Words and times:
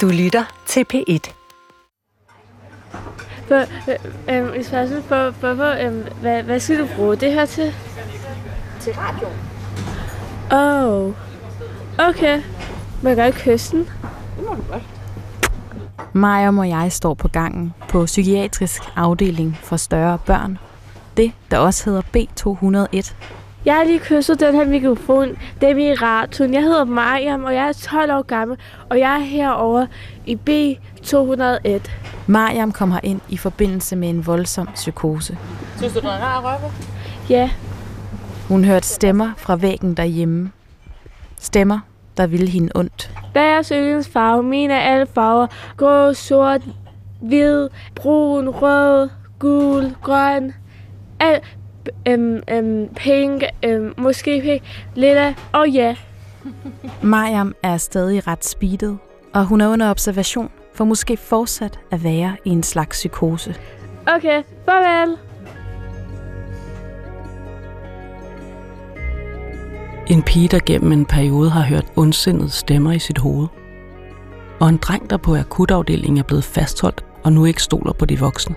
Du 0.00 0.06
lytter 0.08 0.44
til 0.66 0.84
P1. 0.94 1.32
For, 3.48 3.64
øh, 4.30 4.56
øh, 4.56 4.64
spørgsmål 4.64 5.02
for, 5.02 5.30
for, 5.30 5.54
for 5.54 5.86
øh, 5.86 6.20
hvad, 6.20 6.42
hvad 6.42 6.60
skal 6.60 6.78
du 6.78 6.88
bruge 6.96 7.16
det 7.16 7.32
her 7.32 7.46
til? 7.46 7.74
Til 8.80 8.92
radio. 8.94 9.28
Oh. 10.50 11.14
Okay. 11.98 12.42
Må 13.02 13.08
jeg 13.08 13.16
godt 13.16 13.34
kysse 13.34 13.76
den? 13.76 13.88
Det 14.36 14.44
må 14.48 14.54
du 14.54 14.62
godt. 14.70 14.82
Mariam 16.12 16.58
og 16.58 16.68
jeg 16.68 16.92
står 16.92 17.14
på 17.14 17.28
gangen 17.28 17.74
på 17.88 18.04
psykiatrisk 18.04 18.82
afdeling 18.96 19.58
for 19.62 19.76
større 19.76 20.18
børn. 20.26 20.58
Det, 21.16 21.32
der 21.50 21.58
også 21.58 21.84
hedder 21.90 22.02
B201. 22.16 23.14
Jeg 23.64 23.74
har 23.74 23.84
lige 23.84 23.98
kysset 23.98 24.40
den 24.40 24.54
her 24.54 24.64
mikrofon. 24.64 25.28
Det 25.60 25.70
er 25.70 25.74
min 25.74 26.02
radioen. 26.02 26.54
Jeg 26.54 26.62
hedder 26.62 26.84
Mariam, 26.84 27.44
og 27.44 27.54
jeg 27.54 27.68
er 27.68 27.72
12 27.72 28.12
år 28.12 28.22
gammel, 28.22 28.56
og 28.90 28.98
jeg 28.98 29.14
er 29.14 29.18
herovre 29.18 29.86
i 30.26 30.38
B201. 30.50 31.90
Mariam 32.26 32.72
kom 32.72 32.92
her 32.92 33.00
ind 33.02 33.20
i 33.28 33.36
forbindelse 33.36 33.96
med 33.96 34.08
en 34.08 34.26
voldsom 34.26 34.68
psykose. 34.74 35.38
Synes 35.76 35.92
du, 35.92 35.98
den 36.00 36.08
er 36.08 36.12
rar 36.12 36.58
ved? 36.60 36.70
Ja, 37.30 37.50
Hun 38.48 38.64
hørte 38.64 38.86
stemmer 38.86 39.30
fra 39.36 39.56
væggen 39.56 39.94
derhjemme. 39.94 40.50
Stemmer, 41.40 41.78
der 42.16 42.26
ville 42.26 42.48
hende 42.50 42.70
ondt. 42.74 43.10
hvad 43.32 43.42
er 43.42 43.46
jeres 43.52 43.68
yndlingsfarve? 43.68 44.42
Mine 44.42 44.74
er 44.74 44.80
alle 44.80 45.06
farver. 45.14 45.46
Grå, 45.76 46.12
sort, 46.12 46.60
hvid, 47.20 47.68
brun, 47.94 48.48
rød, 48.48 49.08
gul, 49.38 49.94
grøn. 50.02 50.54
Al, 51.20 51.40
øhm, 52.08 52.42
øhm, 52.50 52.88
pink, 52.96 53.42
øhm, 53.64 53.94
måske 53.96 54.40
pink, 54.42 54.62
lilla, 54.94 55.34
og 55.52 55.68
ja. 55.68 55.96
Mariam 57.02 57.54
er 57.62 57.76
stadig 57.76 58.26
ret 58.26 58.44
speedet, 58.44 58.98
og 59.34 59.44
hun 59.44 59.60
er 59.60 59.68
under 59.68 59.90
observation 59.90 60.50
for 60.74 60.84
måske 60.84 61.16
fortsat 61.16 61.80
at 61.90 62.04
være 62.04 62.36
i 62.44 62.50
en 62.50 62.62
slags 62.62 62.96
psykose. 62.96 63.54
Okay, 64.06 64.42
farvel. 64.64 65.16
En 70.06 70.22
pige, 70.22 70.48
der 70.48 70.60
gennem 70.66 70.92
en 70.92 71.06
periode 71.06 71.50
har 71.50 71.62
hørt 71.62 71.84
ondsindede 71.96 72.50
stemmer 72.50 72.92
i 72.92 72.98
sit 72.98 73.18
hoved. 73.18 73.46
Og 74.60 74.68
en 74.68 74.76
dreng, 74.76 75.10
der 75.10 75.16
på 75.16 75.36
akutafdelingen 75.36 76.18
er 76.18 76.22
blevet 76.22 76.44
fastholdt 76.44 77.04
og 77.24 77.32
nu 77.32 77.44
ikke 77.44 77.62
stoler 77.62 77.92
på 77.92 78.04
de 78.04 78.18
voksne. 78.18 78.54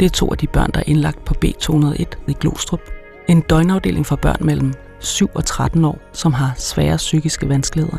Det 0.00 0.06
er 0.06 0.10
to 0.10 0.30
af 0.30 0.38
de 0.38 0.46
børn, 0.46 0.70
der 0.74 0.80
er 0.80 0.84
indlagt 0.86 1.24
på 1.24 1.34
B201 1.44 2.04
i 2.28 2.32
Glostrup. 2.40 2.80
En 3.28 3.40
døgnafdeling 3.40 4.06
for 4.06 4.16
børn 4.16 4.38
mellem 4.40 4.74
7 4.98 5.30
og 5.34 5.44
13 5.44 5.84
år, 5.84 5.98
som 6.12 6.32
har 6.32 6.54
svære 6.56 6.96
psykiske 6.96 7.48
vanskeligheder. 7.48 7.98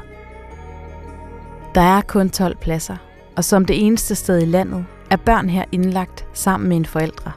Der 1.75 1.81
er 1.81 2.01
kun 2.01 2.29
12 2.29 2.57
pladser, 2.57 2.97
og 3.35 3.43
som 3.43 3.65
det 3.65 3.85
eneste 3.85 4.15
sted 4.15 4.41
i 4.41 4.45
landet 4.45 4.85
er 5.09 5.15
børn 5.15 5.49
her 5.49 5.65
indlagt 5.71 6.25
sammen 6.33 6.69
med 6.69 6.77
en 6.77 6.85
forældre. 6.85 7.31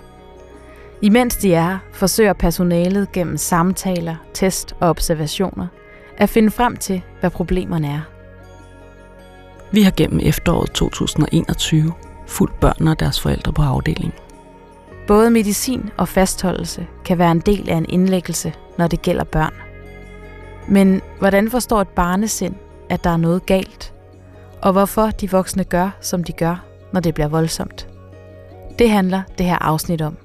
Imens 1.03 1.37
de 1.37 1.55
er 1.55 1.79
forsøger 1.93 2.33
personalet 2.33 3.13
gennem 3.13 3.37
samtaler, 3.37 4.17
test 4.35 4.75
og 4.81 4.89
observationer 4.89 5.67
at 6.17 6.29
finde 6.29 6.51
frem 6.51 6.77
til, 6.77 7.03
hvad 7.21 7.31
problemerne 7.31 7.89
er. 7.89 8.01
Vi 9.73 9.83
har 9.83 9.93
gennem 9.97 10.21
efteråret 10.23 10.71
2021 10.71 11.93
fulgt 12.27 12.61
børnene 12.61 12.91
og 12.91 13.01
deres 13.01 13.21
forældre 13.21 13.53
på 13.53 13.63
afdelingen. 13.63 14.13
Både 15.07 15.31
medicin 15.31 15.91
og 15.97 16.09
fastholdelse 16.09 16.87
kan 17.05 17.19
være 17.19 17.31
en 17.31 17.41
del 17.41 17.71
af 17.71 17.77
en 17.77 17.87
indlæggelse, 17.89 18.53
når 18.79 18.87
det 18.87 19.03
gælder 19.03 19.25
børn. 19.25 19.55
Men 20.69 21.01
hvordan 21.19 21.51
forstår 21.51 21.81
et 21.81 21.89
barnesind, 21.89 22.55
at 22.91 23.05
der 23.05 23.11
er 23.11 23.17
noget 23.17 23.47
galt? 23.47 23.95
Og 24.63 24.73
hvorfor 24.73 25.07
de 25.07 25.31
voksne 25.31 25.65
gør, 25.65 25.91
som 26.01 26.25
de 26.25 26.33
gør, 26.33 26.65
når 26.93 27.01
det 27.01 27.15
bliver 27.15 27.29
voldsomt? 27.29 27.89
Det 28.79 28.91
handler 28.91 29.23
det 29.39 29.47
her 29.47 29.59
afsnit 29.59 30.03
om. 30.03 30.17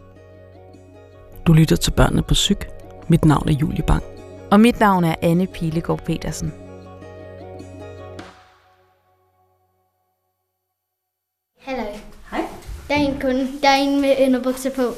Du 1.48 1.54
lytter 1.54 1.76
til 1.76 1.92
børnene 1.92 2.22
på 2.22 2.34
psyk. 2.34 2.70
Mit 3.08 3.26
navn 3.26 3.50
er 3.50 3.54
Julie 3.54 3.84
Bang. 3.88 4.04
Og 4.52 4.60
mit 4.60 4.80
navn 4.80 5.04
er 5.04 5.16
Anne 5.22 5.48
Pilegaard 5.48 6.06
Petersen. 6.06 6.54
Hallo. 11.60 12.11
Der 12.92 12.98
er 12.98 13.02
en 13.02 13.22
kunde. 13.22 13.48
Der 13.62 13.70
er 13.70 13.76
en 13.76 14.02
med 14.02 14.16
underbukser 14.26 14.70
på. 14.70 14.96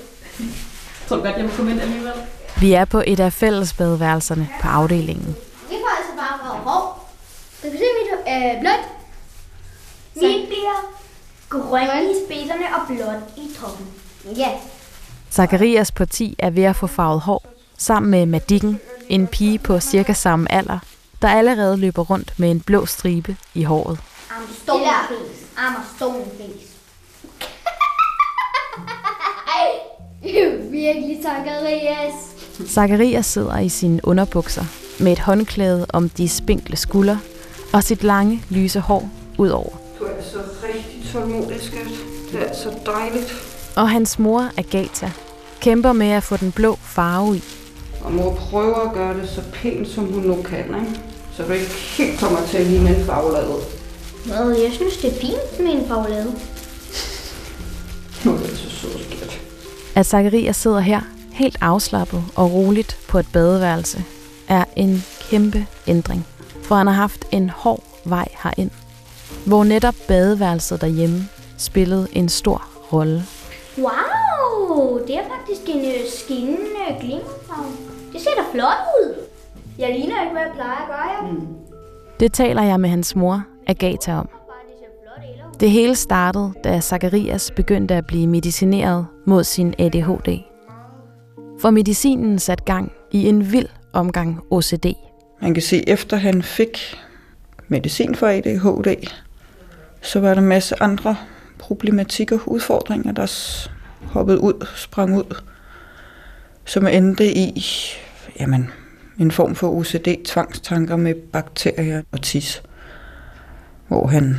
Tror 1.07 1.15
du 1.15 1.23
godt, 1.23 1.37
jeg 1.37 1.45
må 1.45 1.51
komme 1.55 1.71
ind 1.71 1.81
alligevel? 1.81 2.13
Vi 2.61 2.73
er 2.73 2.85
på 2.85 3.03
et 3.07 3.19
af 3.19 3.33
fællesbadeværelserne 3.33 4.49
på 4.61 4.67
afdelingen. 4.67 5.35
Det 5.69 5.77
var 5.77 5.97
altså 5.97 6.13
bare 6.17 6.39
fra 6.39 6.71
hår. 6.71 7.09
Du 7.63 7.69
kan 7.69 7.79
se 7.79 7.85
mit 7.99 8.33
øh, 8.33 8.59
blødt. 8.59 8.85
Mit 10.15 10.47
bliver 10.47 10.93
grøn 11.49 12.09
i 12.09 12.15
spidserne 12.25 12.65
og 12.75 12.87
blåt 12.87 13.45
i 13.45 13.55
toppen. 13.59 13.87
Ja. 14.37 14.49
Zacharias 15.31 15.93
10 16.11 16.35
er 16.39 16.49
ved 16.49 16.63
at 16.63 16.75
få 16.75 16.87
farvet 16.87 17.21
hår, 17.21 17.45
sammen 17.77 18.11
med 18.11 18.25
Madikken, 18.25 18.79
en 19.09 19.27
pige 19.27 19.59
på 19.59 19.79
cirka 19.79 20.13
samme 20.13 20.51
alder, 20.51 20.79
der 21.21 21.27
allerede 21.27 21.77
løber 21.77 22.03
rundt 22.03 22.33
med 22.37 22.51
en 22.51 22.61
blå 22.61 22.85
stribe 22.85 23.37
i 23.53 23.63
håret. 23.63 23.99
I'm 24.29 24.53
stone 24.63 24.83
face. 24.83 25.45
I'm 25.57 25.77
a 25.77 25.83
stone 25.95 26.25
face. 26.37 26.72
Virkelig 30.71 31.19
Zacharias. 31.23 32.13
Zacharias 32.67 33.25
sidder 33.25 33.59
i 33.59 33.69
sine 33.69 33.99
underbukser 34.03 34.65
med 34.99 35.11
et 35.11 35.19
håndklæde 35.19 35.85
om 35.89 36.09
de 36.09 36.29
spinkle 36.29 36.77
skuldre 36.77 37.19
og 37.73 37.83
sit 37.83 38.03
lange, 38.03 38.43
lyse 38.49 38.79
hår 38.79 39.09
ud 39.37 39.49
over. 39.49 39.69
Du 39.99 40.03
er 40.03 40.23
så 40.31 40.37
rigtig 40.63 41.11
tålmodig, 41.11 41.61
skat. 41.61 41.87
Det 42.31 42.49
er 42.49 42.53
så 42.55 42.69
dejligt. 42.85 43.33
Og 43.75 43.89
hans 43.89 44.19
mor, 44.19 44.49
Agatha, 44.57 45.09
kæmper 45.61 45.93
med 45.93 46.07
at 46.07 46.23
få 46.23 46.37
den 46.37 46.51
blå 46.51 46.75
farve 46.75 47.37
i. 47.37 47.43
Og 48.01 48.13
mor 48.13 48.33
prøver 48.33 48.75
at 48.89 48.93
gøre 48.93 49.17
det 49.17 49.29
så 49.29 49.41
pænt, 49.53 49.87
som 49.87 50.05
hun 50.13 50.23
nu 50.23 50.41
kan, 50.41 50.59
ikke? 50.59 50.99
Så 51.37 51.43
du 51.43 51.51
ikke 51.51 51.65
helt 51.97 52.19
kommer 52.19 52.39
til 52.47 52.57
at 52.57 52.65
ligne 52.67 52.89
en 52.97 53.05
faglade. 53.05 53.55
Nå, 54.25 54.49
jeg 54.49 54.71
synes, 54.73 54.97
det 54.97 55.09
er 55.15 55.21
fint 55.21 55.59
med 55.59 55.71
en 55.71 55.87
faglade. 55.87 56.33
Nu 58.25 58.31
er 58.31 58.37
det 58.37 58.57
så 58.57 58.69
sød, 58.69 58.89
skat. 58.89 59.42
At 59.95 60.05
Zacharias 60.05 60.55
sidder 60.55 60.79
her, 60.79 61.01
helt 61.33 61.57
afslappet 61.61 62.23
og 62.35 62.53
roligt 62.53 62.97
på 63.09 63.19
et 63.19 63.27
badeværelse, 63.33 64.03
er 64.47 64.65
en 64.75 65.03
kæmpe 65.29 65.65
ændring. 65.87 66.25
For 66.63 66.75
han 66.75 66.87
har 66.87 66.93
haft 66.93 67.25
en 67.31 67.49
hård 67.49 67.83
vej 68.05 68.27
herind, 68.43 68.71
hvor 69.45 69.63
netop 69.63 69.95
badeværelset 70.07 70.81
derhjemme 70.81 71.29
spillede 71.57 72.07
en 72.11 72.29
stor 72.29 72.67
rolle. 72.93 73.23
Wow, 73.77 74.99
det 75.07 75.15
er 75.17 75.23
faktisk 75.37 75.75
en 75.75 75.85
øh, 75.85 76.09
skinnende 76.09 76.85
glimmerfarve. 77.01 77.71
Det 78.13 78.21
ser 78.21 78.29
da 78.37 78.43
flot 78.51 78.77
ud. 79.01 79.13
Jeg 79.77 79.89
ligner 79.89 80.21
ikke, 80.21 80.31
hvad 80.33 80.41
jeg 80.41 80.51
plejer 80.55 80.81
at 80.81 80.87
gøre, 80.87 81.27
jeg. 81.27 81.37
Det 82.19 82.33
taler 82.33 82.63
jeg 82.63 82.79
med 82.79 82.89
hans 82.89 83.15
mor, 83.15 83.43
Agatha, 83.67 84.13
om. 84.13 84.29
Det 85.63 85.71
hele 85.71 85.95
startede, 85.95 86.53
da 86.63 86.79
Zacharias 86.79 87.51
begyndte 87.51 87.95
at 87.95 88.05
blive 88.05 88.27
medicineret 88.27 89.07
mod 89.25 89.43
sin 89.43 89.73
ADHD. 89.79 90.43
For 91.61 91.69
medicinen 91.69 92.39
satte 92.39 92.63
gang 92.63 92.91
i 93.11 93.27
en 93.27 93.51
vild 93.51 93.67
omgang 93.93 94.39
OCD. 94.51 94.85
Man 95.41 95.53
kan 95.53 95.63
se, 95.63 95.89
efter 95.89 96.17
han 96.17 96.43
fik 96.43 96.77
medicin 97.67 98.15
for 98.15 98.27
ADHD, 98.27 99.09
så 100.01 100.19
var 100.19 100.33
der 100.33 100.41
en 100.41 100.47
masse 100.47 100.83
andre 100.83 101.15
problematikker, 101.59 102.39
udfordringer, 102.45 103.11
der 103.11 103.27
hoppede 104.05 104.39
ud, 104.39 104.67
sprang 104.75 105.17
ud, 105.17 105.35
som 106.65 106.87
endte 106.87 107.37
i 107.37 107.65
jamen, 108.39 108.69
en 109.19 109.31
form 109.31 109.55
for 109.55 109.69
OCD, 109.69 110.25
tvangstanker 110.25 110.95
med 110.95 111.15
bakterier 111.15 112.01
og 112.11 112.21
tis, 112.21 112.63
hvor 113.87 114.07
han 114.07 114.35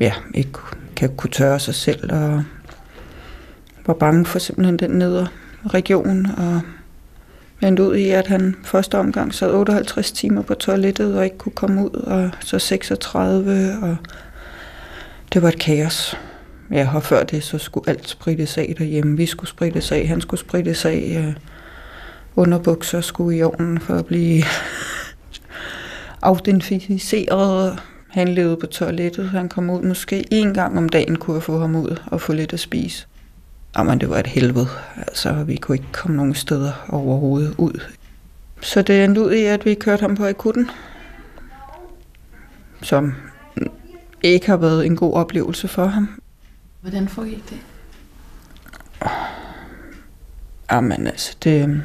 ja, 0.00 0.12
ikke 0.34 0.58
kan 0.96 1.16
kunne 1.16 1.30
tørre 1.30 1.58
sig 1.58 1.74
selv 1.74 2.12
og 2.12 2.44
var 3.86 3.94
bange 3.94 4.26
for 4.26 4.38
simpelthen 4.38 4.76
den 4.76 4.90
nedre 4.90 5.28
region 5.66 6.26
og 6.26 6.60
endte 7.62 7.82
ud 7.82 7.96
i, 7.96 8.10
at 8.10 8.26
han 8.26 8.56
første 8.64 8.98
omgang 8.98 9.34
sad 9.34 9.54
58 9.54 10.12
timer 10.12 10.42
på 10.42 10.54
toilettet 10.54 11.18
og 11.18 11.24
ikke 11.24 11.38
kunne 11.38 11.52
komme 11.52 11.84
ud, 11.84 11.90
og 11.90 12.30
så 12.40 12.58
36, 12.58 13.78
og 13.82 13.96
det 15.32 15.42
var 15.42 15.48
et 15.48 15.58
kaos. 15.58 16.16
Ja, 16.70 16.88
og 16.94 17.02
før 17.02 17.24
det, 17.24 17.44
så 17.44 17.58
skulle 17.58 17.88
alt 17.88 18.08
sprittes 18.08 18.58
af 18.58 18.74
derhjemme. 18.78 19.16
Vi 19.16 19.26
skulle 19.26 19.50
sprittes 19.50 19.92
af, 19.92 20.08
han 20.08 20.20
skulle 20.20 20.40
sprittes 20.40 20.84
af. 20.84 21.24
øh, 21.26 21.34
Underbukser 22.36 23.00
skulle 23.00 23.38
i 23.38 23.42
ovnen 23.42 23.80
for 23.80 23.94
at 23.94 24.06
blive 24.06 24.42
afdenficeret. 26.22 27.82
Han 28.10 28.28
levede 28.28 28.56
på 28.56 28.66
toilettet. 28.66 29.28
Han 29.28 29.48
kom 29.48 29.70
ud 29.70 29.82
måske 29.82 30.24
en 30.30 30.54
gang 30.54 30.78
om 30.78 30.88
dagen, 30.88 31.16
kunne 31.16 31.34
jeg 31.34 31.42
få 31.42 31.58
ham 31.58 31.76
ud 31.76 32.00
og 32.06 32.20
få 32.20 32.32
lidt 32.32 32.52
at 32.52 32.60
spise. 32.60 33.06
Jamen, 33.78 34.00
det 34.00 34.10
var 34.10 34.18
et 34.18 34.26
helvede. 34.26 34.68
Altså, 34.96 35.32
vi 35.32 35.56
kunne 35.56 35.76
ikke 35.76 35.92
komme 35.92 36.16
nogen 36.16 36.34
steder 36.34 36.72
overhovedet 36.88 37.54
ud. 37.58 37.82
Så 38.60 38.82
det 38.82 39.04
endte 39.04 39.20
ud 39.20 39.32
i, 39.32 39.44
at 39.44 39.64
vi 39.64 39.74
kørte 39.74 40.00
ham 40.00 40.16
på 40.16 40.26
akutten. 40.26 40.70
Som 42.82 43.14
ikke 44.22 44.46
har 44.46 44.56
været 44.56 44.86
en 44.86 44.96
god 44.96 45.14
oplevelse 45.14 45.68
for 45.68 45.86
ham. 45.86 46.20
Hvordan 46.80 47.08
foregik 47.08 47.50
det? 47.50 47.58
Jamen 50.72 51.06
altså, 51.06 51.36
det, 51.44 51.82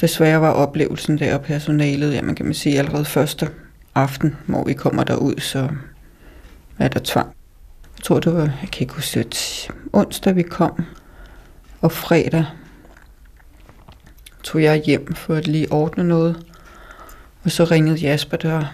desværre 0.00 0.40
var 0.40 0.50
oplevelsen 0.50 1.18
der 1.18 1.34
og 1.34 1.42
personalet, 1.42 2.14
ja, 2.14 2.22
man 2.22 2.34
kan 2.34 2.46
man 2.46 2.54
sige 2.54 2.78
allerede 2.78 3.04
første 3.04 3.48
aften, 3.96 4.36
hvor 4.46 4.64
vi 4.64 4.74
kommer 4.74 5.04
derud, 5.04 5.40
så 5.40 5.68
er 6.78 6.88
der 6.88 7.00
tvang. 7.04 7.28
Jeg 7.96 8.04
tror, 8.04 8.20
det 8.20 8.32
var, 8.32 8.40
jeg 8.40 8.68
kan 8.72 8.80
ikke 8.80 8.94
huske 8.94 9.22
det, 9.22 9.68
onsdag 9.92 10.36
vi 10.36 10.42
kom, 10.42 10.84
og 11.80 11.92
fredag 11.92 12.44
tog 14.42 14.62
jeg 14.62 14.82
hjem 14.86 15.14
for 15.14 15.34
at 15.34 15.46
lige 15.46 15.72
ordne 15.72 16.04
noget. 16.04 16.46
Og 17.44 17.50
så 17.50 17.64
ringede 17.64 17.96
Jasper 17.96 18.36
der, 18.36 18.64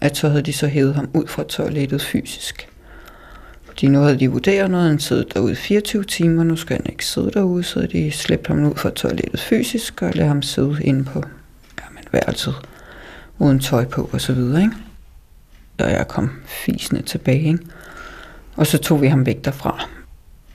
at 0.00 0.16
så 0.16 0.28
havde 0.28 0.42
de 0.42 0.52
så 0.52 0.66
hævet 0.66 0.94
ham 0.94 1.10
ud 1.14 1.26
fra 1.26 1.44
toilettet 1.44 2.02
fysisk. 2.02 2.68
Fordi 3.64 3.86
nu 3.88 4.00
havde 4.00 4.18
de 4.18 4.30
vurderet 4.30 4.70
noget, 4.70 4.88
han 4.88 4.98
siddet 4.98 5.34
derude 5.34 5.56
24 5.56 6.04
timer, 6.04 6.44
nu 6.44 6.56
skal 6.56 6.76
han 6.76 6.86
ikke 6.88 7.06
sidde 7.06 7.30
derude, 7.30 7.62
så 7.62 7.88
de 7.92 8.10
slæbte 8.10 8.48
ham 8.48 8.64
ud 8.64 8.74
fra 8.76 8.90
toilettet 8.90 9.40
fysisk 9.40 10.02
og 10.02 10.10
lade 10.14 10.28
ham 10.28 10.42
sidde 10.42 10.78
inde 10.82 11.04
på 11.04 11.22
jamen, 11.80 12.04
værelset 12.12 12.54
uden 13.40 13.60
tøj 13.60 13.84
på 13.84 14.10
og 14.12 14.20
så 14.20 14.32
videre, 14.32 14.62
ikke? 14.62 14.74
Og 15.78 15.90
jeg 15.90 16.08
kom 16.08 16.30
fisende 16.44 17.02
tilbage, 17.02 17.42
ikke? 17.42 17.58
Og 18.56 18.66
så 18.66 18.78
tog 18.78 19.02
vi 19.02 19.06
ham 19.06 19.26
væk 19.26 19.44
derfra. 19.44 19.84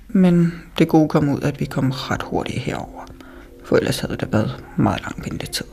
Men 0.07 0.53
det 0.79 0.87
gode 0.87 1.09
kom 1.09 1.29
ud, 1.29 1.41
at 1.41 1.59
vi 1.59 1.65
kom 1.65 1.91
ret 1.91 2.23
hurtigt 2.23 2.59
herover. 2.59 3.05
For 3.65 3.75
ellers 3.75 3.99
havde 3.99 4.17
der 4.17 4.25
været 4.25 4.63
meget 4.75 5.01
lang 5.01 5.25
ventetid. 5.29 5.65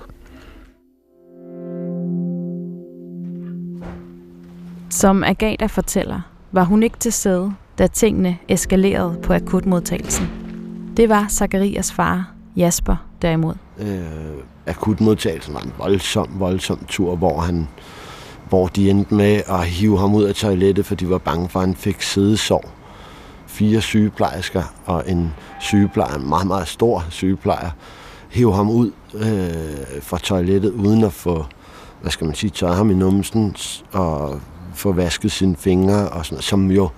Som 4.90 5.24
Agatha 5.24 5.66
fortæller, 5.66 6.20
var 6.52 6.64
hun 6.64 6.82
ikke 6.82 6.98
til 6.98 7.12
stede, 7.12 7.52
da 7.78 7.86
tingene 7.86 8.38
eskalerede 8.48 9.18
på 9.22 9.32
akutmodtagelsen. 9.32 10.28
Det 10.96 11.08
var 11.08 11.26
Zacharias 11.28 11.92
far, 11.92 12.34
Jasper, 12.56 13.11
derimod. 13.22 13.54
Øh, 13.78 14.02
akutmodtagelsen 14.66 15.54
var 15.54 15.60
en 15.60 15.72
voldsom, 15.78 16.28
voldsom 16.38 16.84
tur, 16.88 17.16
hvor 17.16 17.40
han 17.40 17.68
hvor 18.52 18.66
de 18.66 18.90
endte 18.90 19.14
med 19.14 19.42
at 19.48 19.66
hive 19.66 19.98
ham 19.98 20.14
ud 20.14 20.24
af 20.24 20.34
toilettet, 20.34 20.86
for 20.86 20.94
de 20.94 21.10
var 21.10 21.18
bange 21.18 21.48
for, 21.48 21.60
at 21.60 21.66
han 21.66 21.76
fik 21.76 22.02
sidesår. 22.02 22.70
Fire 23.46 23.80
sygeplejersker 23.80 24.62
og 24.86 25.04
en 25.06 25.34
sygeplejer, 25.60 26.14
en 26.14 26.28
meget, 26.28 26.46
meget 26.46 26.68
stor 26.68 27.04
sygeplejer, 27.10 27.70
hive 28.30 28.54
ham 28.54 28.70
ud 28.70 28.90
øh, 29.14 30.02
fra 30.02 30.18
toilettet, 30.18 30.70
uden 30.70 31.04
at 31.04 31.12
få, 31.12 31.44
hvad 32.00 32.10
skal 32.10 32.24
man 32.24 32.34
sige, 32.34 32.50
tørret 32.50 32.76
ham 32.76 32.90
i 32.90 32.94
numsen 32.94 33.56
og 33.92 34.40
få 34.74 34.92
vasket 34.92 35.32
sine 35.32 35.56
fingre, 35.56 36.08
og 36.08 36.26
sådan, 36.26 36.42
som 36.42 36.70
jo 36.70 36.88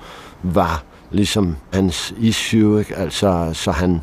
var 0.42 0.82
ligesom 1.10 1.56
hans 1.72 2.14
issue, 2.18 2.78
ikke? 2.78 2.96
altså 2.96 3.50
så 3.52 3.70
han, 3.70 4.00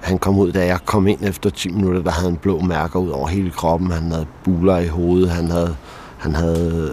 han 0.00 0.18
kom 0.18 0.38
ud, 0.38 0.52
da 0.52 0.66
jeg 0.66 0.78
kom 0.84 1.06
ind 1.06 1.18
efter 1.22 1.50
10 1.50 1.68
minutter, 1.68 2.02
der 2.02 2.10
havde 2.10 2.28
han 2.28 2.36
blå 2.36 2.60
mærker 2.60 2.98
ud 2.98 3.10
over 3.10 3.28
hele 3.28 3.50
kroppen, 3.50 3.90
han 3.90 4.10
havde 4.10 4.26
buler 4.44 4.78
i 4.78 4.86
hovedet, 4.86 5.30
han 5.30 5.50
havde, 5.50 5.76
han 6.18 6.34
havde, 6.34 6.92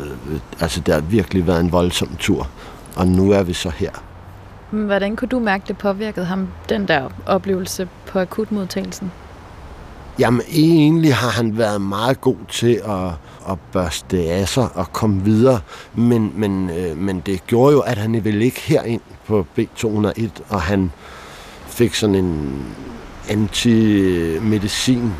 altså 0.59 0.81
det 0.81 0.93
har 0.93 1.01
virkelig 1.01 1.47
været 1.47 1.59
en 1.59 1.71
voldsom 1.71 2.09
tur, 2.19 2.47
og 2.95 3.07
nu 3.07 3.31
er 3.31 3.43
vi 3.43 3.53
så 3.53 3.69
her. 3.69 3.91
Hvordan 4.69 5.15
kunne 5.15 5.29
du 5.29 5.39
mærke, 5.39 5.63
det 5.67 5.77
påvirkede 5.77 6.25
ham, 6.25 6.47
den 6.69 6.87
der 6.87 7.09
oplevelse 7.25 7.87
på 8.07 8.19
akutmodtagelsen? 8.19 9.11
Jamen 10.19 10.41
egentlig 10.49 11.15
har 11.15 11.29
han 11.29 11.57
været 11.57 11.81
meget 11.81 12.21
god 12.21 12.35
til 12.49 12.81
at, 12.85 13.07
at 13.51 13.59
børste 13.71 14.17
af 14.17 14.47
sig 14.47 14.67
og 14.75 14.93
komme 14.93 15.23
videre, 15.23 15.59
men, 15.95 16.33
men, 16.35 16.69
øh, 16.69 16.97
men 16.97 17.19
det 17.19 17.47
gjorde 17.47 17.73
jo, 17.73 17.79
at 17.79 17.97
han 17.97 18.23
ville 18.23 18.45
ikke 18.45 18.61
herind 18.61 19.01
på 19.27 19.45
B201, 19.59 20.29
og 20.49 20.61
han 20.61 20.91
fik 21.77 21.95
sådan 21.95 22.15
en 22.15 22.65
antimedicin 23.29 25.13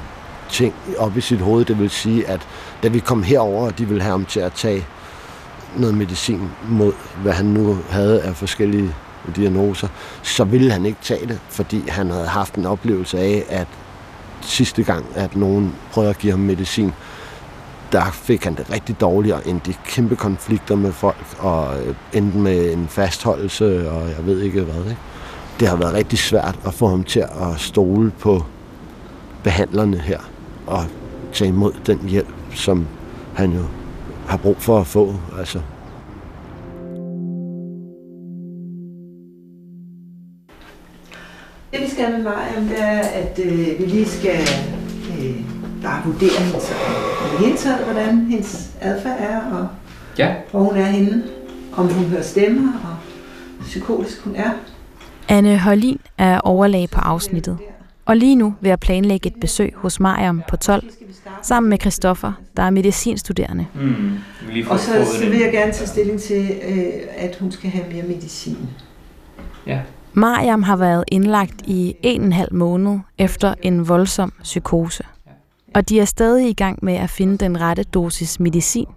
ting 0.50 0.74
op 0.98 1.18
i 1.18 1.22
sit 1.22 1.40
hoved. 1.40 1.66
Det 1.66 1.80
vil 1.80 1.90
sige, 1.90 2.28
at 2.28 2.48
da 2.84 2.88
vi 2.88 3.00
kom 3.00 3.24
herover, 3.24 3.70
de 3.70 3.88
ville 3.88 4.04
have 4.04 4.12
ham 4.12 4.26
til 4.26 4.40
at 4.40 4.54
tage 4.54 4.86
noget 5.76 5.98
medicin 5.98 6.50
mod, 6.70 6.94
hvad 7.22 7.34
han 7.34 7.46
nu 7.46 7.78
havde 7.90 8.22
af 8.22 8.36
forskellige 8.36 8.94
diagnoser, 9.36 9.88
så 10.24 10.44
ville 10.44 10.72
han 10.72 10.86
ikke 10.86 11.00
tage 11.02 11.28
det, 11.28 11.40
fordi 11.50 11.90
han 11.90 12.10
havde 12.10 12.28
haft 12.28 12.56
en 12.56 12.66
oplevelse 12.66 13.20
af, 13.20 13.44
at 13.50 13.68
sidste 14.42 14.84
gang, 14.84 15.06
at 15.16 15.36
nogen 15.36 15.76
prøvede 15.92 16.10
at 16.10 16.18
give 16.18 16.32
ham 16.32 16.40
medicin, 16.40 16.94
der 17.92 18.12
fik 18.12 18.44
han 18.44 18.56
det 18.56 18.72
rigtig 18.72 19.02
dårligere 19.02 19.48
end 19.48 19.62
de 19.62 19.74
kæmpe 19.86 20.16
konflikter 20.16 20.76
med 20.76 20.92
folk, 20.92 21.26
og 21.40 21.82
øh, 21.82 21.96
endte 22.14 22.38
med 22.38 22.74
en 22.74 22.88
fastholdelse, 22.88 23.92
og 23.92 24.10
jeg 24.10 24.26
ved 24.26 24.42
ikke 24.42 24.62
hvad. 24.62 24.84
Ikke? 24.84 24.98
Det 25.60 25.68
har 25.68 25.76
været 25.76 25.94
rigtig 25.94 26.20
svært 26.20 26.60
at 26.66 26.74
få 26.74 26.88
ham 26.88 27.04
til 27.04 27.20
at 27.20 27.60
stole 27.60 28.12
på 28.20 28.44
behandlerne 29.44 29.98
her, 29.98 30.20
og 30.68 30.84
tage 31.34 31.48
imod 31.48 31.72
den 31.86 32.00
hjælp, 32.10 32.34
som 32.56 32.88
han 33.36 33.52
jo 33.54 33.64
har 34.28 34.38
brug 34.38 34.58
for 34.58 34.80
at 34.80 34.88
få. 34.88 35.16
Altså, 35.40 35.60
Det 41.72 41.82
vi 41.82 41.90
skal 41.90 42.12
med 42.12 42.24
Mariam, 42.24 42.64
det 42.68 42.80
er, 42.80 43.00
at 43.00 43.40
øh, 43.46 43.80
vi 43.80 43.86
lige 43.86 44.06
skal 44.06 44.40
øh, 45.20 45.42
bare 45.84 46.02
vurdere 46.06 46.40
hendes, 46.44 46.70
i 46.70 47.32
det 47.32 47.46
hele 47.46 47.58
taget, 47.58 47.86
hvordan 47.86 48.26
hendes 48.26 48.72
adfærd 48.82 49.18
er, 49.20 49.52
og 49.52 49.68
Ja. 50.18 50.36
hvor 50.52 50.60
hun 50.60 50.76
er 50.78 50.86
henne, 50.86 51.24
om 51.78 51.88
hun 51.94 52.04
hører 52.06 52.22
stemmer, 52.24 52.74
og 52.74 52.96
psykotisk 53.62 54.22
hun 54.22 54.36
er. 54.36 54.50
Anne 55.28 55.60
Holin 55.60 56.00
er 56.18 56.40
overlæge 56.40 56.88
på 56.88 57.00
afsnittet, 57.00 57.58
og 58.06 58.18
lige 58.18 58.36
nu 58.36 58.54
vil 58.62 58.70
jeg 58.70 58.80
planlægge 58.80 59.28
et 59.28 59.36
besøg 59.42 59.74
hos 59.76 60.00
Mariam 60.00 60.44
på 60.50 60.58
12, 60.58 60.84
sammen 61.42 61.70
med 61.70 61.78
Christoffer, 61.82 62.34
der 62.58 62.64
er 62.64 62.70
medicinstuderende. 62.70 63.66
Mm. 63.76 64.12
Og 64.70 64.80
så, 64.80 64.92
så 65.20 65.30
vil 65.30 65.40
jeg 65.40 65.52
gerne 65.52 65.72
tage 65.72 65.88
stilling 65.88 66.20
til, 66.20 66.52
øh, 66.68 66.94
at 67.18 67.38
hun 67.40 67.52
skal 67.52 67.70
have 67.70 67.86
mere 67.94 68.04
medicin. 68.04 68.58
Ja. 69.68 69.80
Mariam 70.14 70.64
har 70.64 70.76
været 70.76 71.04
indlagt 71.12 71.62
i 71.66 71.96
en 72.04 72.22
og 72.22 72.26
en 72.26 72.34
halv 72.34 72.54
måned 72.54 73.00
efter 73.18 73.54
en 73.62 73.88
voldsom 73.90 74.34
psykose. 74.44 75.04
Og 75.76 75.90
de 75.90 76.00
er 76.00 76.06
stadig 76.06 76.50
i 76.50 76.54
gang 76.54 76.80
med 76.82 76.94
at 76.94 77.10
finde 77.10 77.38
den 77.38 77.62
rette 77.62 77.84
dosis 77.84 78.40
medicin 78.40 78.88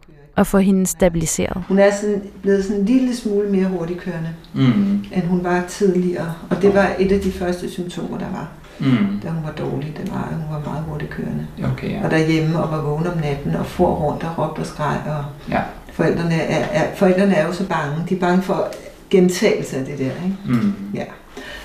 og 0.41 0.47
få 0.47 0.59
hende 0.59 0.87
stabiliseret. 0.87 1.63
Hun 1.69 1.79
er 1.79 1.91
sådan, 2.01 2.23
blevet 2.43 2.65
sådan 2.65 2.81
en 2.81 2.87
lille 2.87 3.17
smule 3.17 3.49
mere 3.49 3.65
hurtigkørende, 3.69 4.29
Mm. 4.55 5.05
end 5.13 5.27
hun 5.27 5.45
var 5.45 5.65
tidligere. 5.69 6.35
Og 6.51 6.63
det 6.63 6.75
var 6.75 6.91
et 6.99 7.13
af 7.13 7.21
de 7.21 7.33
første 7.33 7.71
symptomer, 7.71 8.19
der 8.19 8.31
var, 8.33 8.49
Mm. 8.79 9.21
da 9.23 9.29
hun 9.29 9.45
var 9.45 9.53
dårlig. 9.53 9.95
Det 10.03 10.13
var, 10.13 10.29
at 10.31 10.35
hun 10.37 10.45
var 10.55 10.71
meget 10.71 10.85
hurtigkørende. 10.89 11.47
Okay, 11.73 11.91
ja. 11.91 12.05
Og 12.05 12.11
derhjemme 12.11 12.63
og 12.63 12.71
var 12.73 12.83
vågen 12.83 13.07
om 13.07 13.17
natten 13.19 13.55
og 13.55 13.67
for 13.67 13.95
rundt 13.95 14.25
og 14.25 14.39
råbte 14.39 14.61
og 14.61 14.67
skreg. 14.67 14.97
Og 15.07 15.25
Ja. 15.51 15.61
forældrene, 15.93 16.35
er, 16.35 16.65
er, 16.85 16.95
forældrene 16.97 17.35
er 17.35 17.47
jo 17.47 17.53
så 17.53 17.67
bange. 17.69 17.97
De 18.09 18.15
er 18.15 18.19
bange 18.21 18.43
for 18.43 18.69
gentagelse 19.11 19.77
af 19.77 19.85
det 19.87 19.99
der. 19.99 20.05
Ikke? 20.05 20.37
Mm. 20.47 20.73
Ja. 20.95 21.05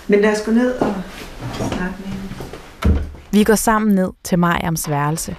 Men 0.07 0.21
lad 0.21 0.31
os 0.31 0.41
gå 0.45 0.51
ned 0.51 0.71
og 0.71 0.93
snakke 1.57 1.95
med 1.99 2.07
hende. 2.07 3.01
Vi 3.31 3.43
går 3.43 3.55
sammen 3.55 3.95
ned 3.95 4.09
til 4.23 4.39
Mariams 4.39 4.89
værelse. 4.89 5.35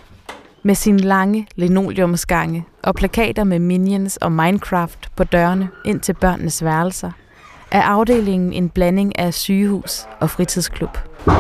Med 0.67 0.75
sine 0.75 0.99
lange 0.99 1.47
linoleumsgange 1.57 2.65
og 2.83 2.95
plakater 2.95 3.45
med 3.45 3.59
Minions 3.59 4.17
og 4.17 4.33
Minecraft 4.33 5.17
på 5.17 5.25
dørene 5.25 5.69
ind 5.85 6.01
til 6.01 6.13
børnenes 6.15 6.65
værelser, 6.65 7.11
er 7.71 7.83
afdelingen 7.83 8.53
en 8.53 8.69
blanding 8.69 9.19
af 9.19 9.35
sygehus 9.35 10.07
og 10.21 10.31
fritidsklub. 10.31 10.99
Jeg 11.27 11.35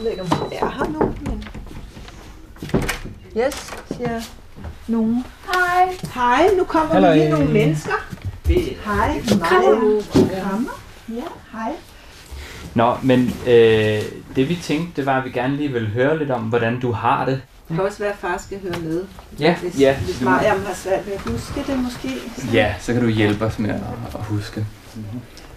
ved 0.00 0.10
ikke, 0.10 0.22
om 0.22 0.28
er 0.52 0.70
her 0.70 0.90
nu, 0.92 1.14
men... 1.20 1.44
Yes, 3.36 3.72
siger 3.88 4.20
nogen. 4.88 5.24
Hej. 5.46 5.96
Hej, 6.14 6.48
nu 6.58 6.64
kommer 6.64 6.92
Halløj. 6.92 7.14
lige 7.14 7.30
nogle 7.30 7.52
mennesker. 7.52 7.92
Hej, 8.84 9.22
Maja. 9.38 10.40
Krammer. 10.42 10.80
Ja, 11.08 11.22
hej. 11.52 11.72
Nå, 12.76 12.96
men 13.02 13.20
øh, 13.46 14.02
det 14.36 14.48
vi 14.48 14.58
tænkte, 14.62 14.92
det 14.96 15.06
var, 15.06 15.18
at 15.18 15.24
vi 15.24 15.30
gerne 15.30 15.56
lige 15.56 15.72
ville 15.72 15.88
høre 15.88 16.18
lidt 16.18 16.30
om, 16.30 16.42
hvordan 16.42 16.80
du 16.80 16.92
har 16.92 17.24
det. 17.24 17.40
Det 17.68 17.76
kan 17.76 17.84
også 17.86 17.98
være, 17.98 18.10
at 18.12 18.16
far 18.18 18.38
skal 18.38 18.58
høre 18.62 18.80
med. 18.82 19.04
Ja, 19.40 19.56
Hvis, 19.62 19.80
ja. 19.80 19.96
hvis 19.96 20.18
Du- 20.18 20.24
Mariam 20.24 20.64
har 20.66 20.74
svært 20.74 21.06
ved 21.06 21.12
at 21.12 21.20
huske 21.20 21.62
det 21.66 21.78
måske. 21.78 22.08
Så. 22.38 22.46
Ja, 22.52 22.74
så 22.80 22.92
kan 22.92 23.02
du 23.02 23.08
hjælpe 23.08 23.44
os 23.44 23.58
med 23.58 23.70
at, 23.70 23.80
at 24.14 24.24
huske. 24.24 24.66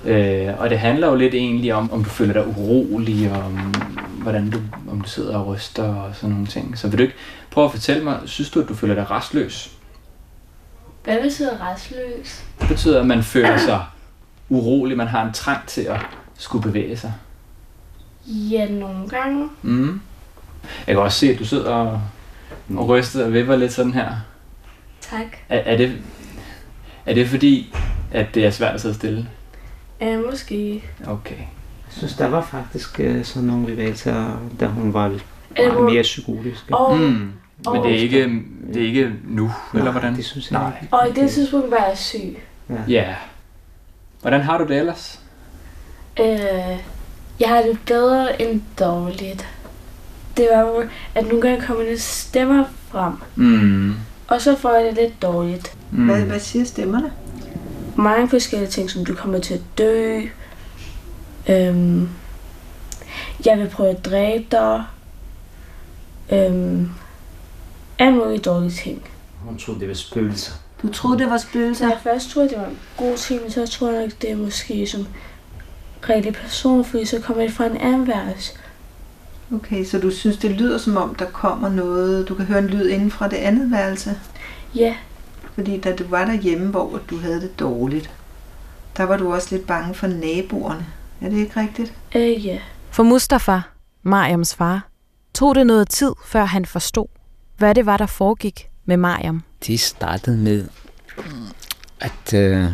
Øh, 0.06 0.48
og 0.60 0.70
det 0.70 0.80
handler 0.80 1.08
jo 1.08 1.16
lidt 1.16 1.34
egentlig 1.34 1.74
om, 1.74 1.92
om 1.92 2.04
du 2.04 2.10
føler 2.10 2.34
dig 2.34 2.48
urolig, 2.48 3.32
og 3.32 3.38
om, 3.44 3.74
hvordan 4.22 4.50
du, 4.50 4.60
om 4.92 5.02
du 5.02 5.10
sidder 5.10 5.38
og 5.38 5.48
ryster 5.48 5.84
og 5.84 6.16
sådan 6.16 6.30
nogle 6.30 6.48
ting. 6.48 6.78
Så 6.78 6.88
vil 6.88 6.98
du 6.98 7.04
ikke 7.04 7.16
prøve 7.52 7.66
at 7.66 7.72
fortælle 7.72 8.04
mig, 8.04 8.20
synes 8.26 8.50
du, 8.50 8.62
at 8.62 8.70
du 8.70 8.74
føler 8.76 8.96
dig 8.96 9.12
restløs? 9.12 9.72
Hvad 11.04 11.22
betyder 11.22 11.72
restløs? 11.72 12.44
Det 12.60 12.68
betyder, 12.68 13.00
at 13.00 13.08
man 13.08 13.24
føler 13.24 13.58
sig 13.58 13.86
urolig, 14.50 14.98
man 14.98 15.08
har 15.08 15.26
en 15.26 15.34
trang 15.34 15.68
til 15.68 15.82
at 15.82 16.00
skulle 16.40 16.64
bevæge 16.64 16.98
sig. 16.98 17.14
Ja, 18.28 18.68
nogle 18.70 19.08
gange. 19.10 19.50
Mm. 19.62 20.02
Jeg 20.88 20.96
kan 20.96 21.04
også 21.04 21.20
se, 21.20 21.34
at 21.34 21.40
du 21.40 21.46
sidder 21.46 21.72
og, 21.74 22.02
og 22.78 22.88
ryster 22.90 23.26
og 23.26 23.34
vipper 23.34 23.56
lidt 23.56 23.74
sådan 23.74 23.94
her. 23.94 24.12
Tak. 25.02 25.26
Er, 25.50 25.58
er, 25.60 25.78
det, 25.78 25.98
er 27.06 27.14
det 27.14 27.28
fordi, 27.28 27.76
at 28.12 28.36
det 28.36 28.46
er 28.46 28.52
svært 28.52 28.74
at 28.76 28.82
sidde 28.82 28.96
stille? 28.96 29.30
Øh, 30.02 30.26
måske. 30.32 30.84
Okay. 31.08 31.36
Jeg 31.38 31.98
synes, 31.98 32.14
der 32.14 32.28
var 32.28 32.42
faktisk 32.42 33.00
øh, 33.00 33.26
sådan 33.26 33.48
nogle 33.48 33.66
bevægelser, 33.66 34.40
da 34.60 34.66
hun 34.68 34.94
var 34.94 35.08
lidt 35.08 35.26
Er 35.56 35.72
det- 35.74 35.84
mere 35.84 36.02
psykotisk. 36.02 36.66
Og, 36.72 36.98
Mm. 36.98 37.32
Men 37.74 37.84
det 37.84 37.92
er 37.92 37.96
ikke, 38.00 38.42
det 38.74 38.82
er 38.82 38.86
ikke 38.88 39.14
nu, 39.28 39.52
eller 39.74 39.92
hvordan? 39.92 40.16
det 40.16 40.26
synes 40.26 40.52
jeg 40.52 40.60
Nej. 40.60 40.88
og 40.92 41.10
i 41.10 41.12
det 41.12 41.32
tidspunkt 41.32 41.72
var 41.72 41.86
jeg 41.90 41.98
syg. 41.98 42.38
Ja. 42.88 43.16
Hvordan 44.22 44.42
har 44.42 44.58
du 44.58 44.68
det 44.68 44.78
ellers? 44.78 45.20
Øh, 46.20 46.80
jeg 47.40 47.50
har 47.50 47.62
det 47.62 47.80
bedre 47.86 48.42
end 48.42 48.62
dårligt. 48.80 49.48
Det 50.38 50.48
var 50.54 50.60
jo, 50.62 50.84
at 51.16 51.28
nogle 51.28 51.42
gange 51.42 51.62
kommer 51.66 51.84
der 51.84 51.98
stemmer 51.98 52.64
frem, 52.92 53.14
Mm. 53.36 53.94
og 54.28 54.42
så 54.42 54.56
får 54.58 54.76
jeg 54.76 54.86
det 54.86 54.94
lidt 55.04 55.22
dårligt. 55.22 55.78
Mm. 55.92 56.06
Hvad, 56.06 56.22
hvad 56.22 56.40
siger 56.40 56.66
stemmerne? 56.66 57.12
Mange 57.96 58.30
forskellige 58.30 58.70
ting, 58.70 58.90
som 58.92 59.06
du 59.06 59.16
kommer 59.16 59.40
til 59.40 59.54
at 59.54 59.62
dø. 59.78 60.22
Øhm, 61.50 62.10
jeg 63.46 63.58
vil 63.58 63.70
prøve 63.70 63.90
at 63.90 64.06
dræbe 64.06 64.46
dig. 64.52 64.84
Øhm, 66.32 66.90
alle 68.00 68.18
mulige 68.18 68.40
dårlige 68.40 68.72
ting. 68.72 69.02
Hun 69.40 69.58
troede, 69.58 69.80
det 69.80 69.88
var 69.88 69.94
spøgelser. 69.94 70.52
Du 70.82 70.94
troede, 70.94 71.20
det 71.20 71.30
var 71.30 71.38
spøgelser? 71.38 71.88
jeg 71.88 71.98
først 72.04 72.30
troede, 72.30 72.50
det 72.50 72.58
var 72.58 72.66
en 72.66 72.78
god 72.98 73.18
ting, 73.18 73.42
men 73.42 73.52
så 73.52 73.68
tror 73.68 73.92
jeg 73.92 74.02
nok, 74.02 74.12
det 74.22 74.32
er 74.32 74.36
måske 74.36 74.88
som 74.88 75.08
rigtig 76.10 76.34
person, 76.34 76.86
fordi 76.86 77.06
så 77.06 77.20
kommer 77.22 77.44
det 77.44 77.54
fra 77.54 77.66
en 77.66 77.78
anden 77.78 78.08
værelse. 78.08 78.54
Okay, 79.54 79.86
så 79.86 80.00
du 80.00 80.12
synes, 80.12 80.38
det 80.38 80.52
lyder 80.52 80.78
som 80.78 80.98
om, 80.98 81.16
der 81.16 81.26
kommer 81.26 81.70
noget, 81.70 82.30
du 82.30 82.36
kan 82.36 82.46
høre 82.46 82.60
en 82.60 82.68
lyd 82.68 82.88
inden 82.88 83.12
fra 83.12 83.28
det 83.28 83.38
andet 83.38 83.72
værelse? 83.72 84.20
Ja, 84.76 84.96
Fordi 85.54 85.80
da 85.80 85.96
du 85.96 86.04
var 86.08 86.26
derhjemme, 86.26 86.68
hvor 86.68 87.00
du 87.10 87.18
havde 87.18 87.42
det 87.42 87.60
dårligt, 87.60 88.12
der 88.98 89.04
var 89.04 89.18
du 89.18 89.34
også 89.34 89.48
lidt 89.56 89.68
bange 89.68 89.94
for 89.94 90.08
naboerne. 90.08 90.86
Er 91.22 91.30
det 91.30 91.38
ikke 91.38 91.60
rigtigt? 91.60 91.94
øh, 92.16 92.46
ja. 92.46 92.58
For 92.92 93.04
Mustafa, 93.04 93.60
Mariams 94.04 94.56
far, 94.56 94.88
tog 95.34 95.56
det 95.56 95.68
noget 95.68 95.90
tid, 95.90 96.12
før 96.26 96.46
han 96.46 96.66
forstod, 96.66 97.06
hvad 97.58 97.76
det 97.76 97.86
var, 97.86 97.98
der 97.98 98.06
foregik 98.06 98.70
med 98.86 98.98
Mariam. 98.98 99.44
Det 99.68 99.80
startede 99.80 100.38
med, 100.38 100.68
at 102.00 102.34
øh, 102.34 102.66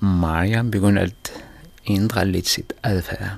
Mariam 0.00 0.70
begyndte 0.70 1.02
at 1.02 1.44
ændre 1.86 2.26
lidt 2.26 2.48
sit 2.48 2.72
adfærd. 2.82 3.30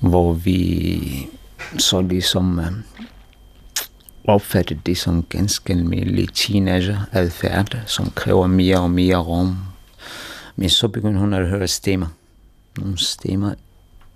Hvor 0.00 0.32
vi 0.32 1.26
så 1.78 2.00
ligesom 2.00 2.58
øh, 2.58 2.72
opfatter 4.24 4.76
det 4.86 4.98
som 4.98 5.22
ganske 5.22 5.72
almindelig 5.72 6.28
teenager-adfærd, 6.34 7.76
som 7.86 8.10
kræver 8.10 8.46
mere 8.46 8.80
og 8.80 8.90
mere 8.90 9.16
rum. 9.16 9.56
Men 10.56 10.68
så 10.68 10.88
begyndte 10.88 11.20
hun 11.20 11.34
at 11.34 11.48
høre 11.48 11.68
stemmer. 11.68 12.06
Nogle 12.78 12.98
stemmer 12.98 13.54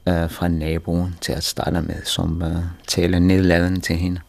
øh, 0.08 0.30
fra 0.30 0.48
naboen 0.48 1.14
til 1.20 1.32
at 1.32 1.44
starte 1.44 1.82
med, 1.82 2.04
som 2.04 2.42
øh, 2.42 2.62
taler 2.86 3.18
nedladende 3.18 3.80
til 3.80 3.96
hende. 3.96 4.20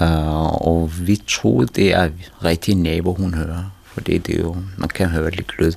Uh, 0.00 0.66
og 0.66 0.90
vi 1.00 1.22
troede, 1.26 1.66
det 1.66 1.94
er 1.94 2.10
rigtig 2.44 2.74
nabo, 2.74 3.14
hun 3.14 3.34
hører. 3.34 3.70
For 3.84 4.00
det, 4.00 4.26
det 4.26 4.34
er 4.34 4.40
jo, 4.40 4.56
man 4.76 4.88
kan 4.88 5.08
høre 5.08 5.30
lidt 5.30 5.58
lyd. 5.58 5.72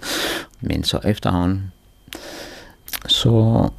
Men 0.62 0.84
så 0.84 1.00
efterhånden, 1.04 1.72
så 3.08 3.70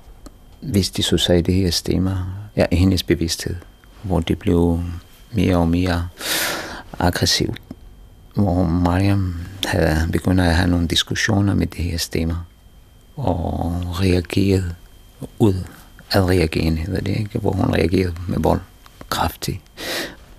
hvis 0.60 0.90
de 0.90 1.02
så 1.02 1.18
sagde 1.18 1.42
det 1.42 1.54
her 1.54 1.70
stemmer, 1.70 2.48
ja, 2.56 2.66
i 2.70 2.76
hendes 2.76 3.02
bevidsthed, 3.02 3.56
hvor 4.02 4.20
det 4.20 4.38
blev 4.38 4.80
mere 5.32 5.56
og 5.56 5.68
mere 5.68 6.08
aggressivt. 6.98 7.62
Hvor 8.34 8.64
Mariam 8.64 9.34
havde 9.66 10.08
begyndt 10.12 10.40
at 10.40 10.54
have 10.54 10.70
nogle 10.70 10.88
diskussioner 10.88 11.54
med 11.54 11.66
det 11.66 11.84
her 11.84 11.98
stemmer, 11.98 12.46
og 13.16 13.84
reagerede 14.00 14.74
ud 15.38 15.54
af 16.12 16.22
reageren, 16.22 16.78
hedder 16.78 17.00
det 17.00 17.16
ikke? 17.16 17.38
Hvor 17.38 17.52
hun 17.52 17.74
reagerede 17.74 18.14
med 18.28 18.38
vold 18.38 18.60
kraftigt 19.08 19.60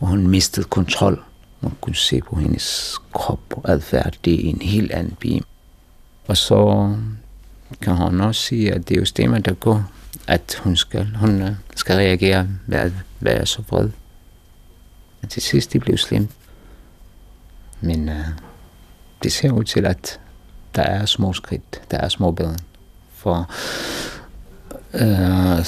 hvor 0.04 0.08
hun 0.08 0.28
mistede 0.28 0.66
kontrol. 0.66 1.24
Man 1.62 1.72
kunne 1.82 1.96
se 1.96 2.22
på 2.22 2.36
hendes 2.36 2.98
krop 3.14 3.40
og 3.50 3.72
adfærd, 3.72 4.14
det 4.26 4.46
er 4.46 4.50
en 4.50 4.62
helt 4.62 4.92
anden 4.92 5.18
bi. 5.20 5.42
Og 6.28 6.38
så 6.38 6.94
kan 7.82 7.96
hun 7.96 8.22
også 8.22 8.42
sige, 8.42 8.74
at 8.74 8.90
det 8.90 8.96
er 8.96 9.00
jo 9.00 9.06
stemmer, 9.06 9.40
der 9.40 9.54
går, 9.54 9.92
at 10.28 10.62
hun 10.64 10.76
skal, 10.76 11.16
hun 11.16 11.42
øh, 11.42 11.52
skal 11.76 11.96
reagere 11.96 12.48
ved 12.68 12.78
at 12.78 12.92
være 13.20 13.46
så 13.46 13.62
vred. 13.70 13.90
Men 15.22 15.30
til 15.30 15.42
sidst 15.42 15.74
det 15.74 15.82
blev 15.82 15.98
slemt. 15.98 16.32
Men 17.82 18.10
uh, 18.10 18.16
det 19.24 19.32
ser 19.32 19.52
ud 19.52 19.64
til, 19.64 19.86
at 19.86 20.20
der 20.76 20.82
er 20.84 21.06
små 21.06 21.34
skridt, 21.34 21.82
der 21.92 21.98
er 21.98 22.10
små 22.10 22.32
bedre. 22.32 22.58
For 23.14 23.50
Uh, 24.96 25.66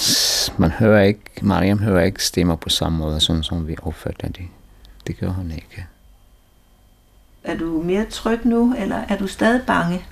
man 0.58 0.72
hører 0.72 1.04
ikke, 1.04 1.22
Mariam 1.42 1.80
hører 1.80 2.04
ikke 2.04 2.24
stemmer 2.24 2.56
på 2.56 2.70
samme 2.70 2.98
måde, 2.98 3.20
sådan 3.20 3.44
som 3.44 3.68
vi 3.68 3.76
opfatter 3.82 4.28
det. 4.28 4.46
Det 5.08 5.18
gør 5.18 5.30
hun 5.30 5.52
ikke. 5.52 5.86
Er 7.44 7.58
du 7.58 7.82
mere 7.82 8.06
tryg 8.06 8.46
nu, 8.46 8.76
eller 8.78 8.96
er 8.96 9.18
du 9.18 9.28
stadig 9.28 9.62
bange? 9.68 10.06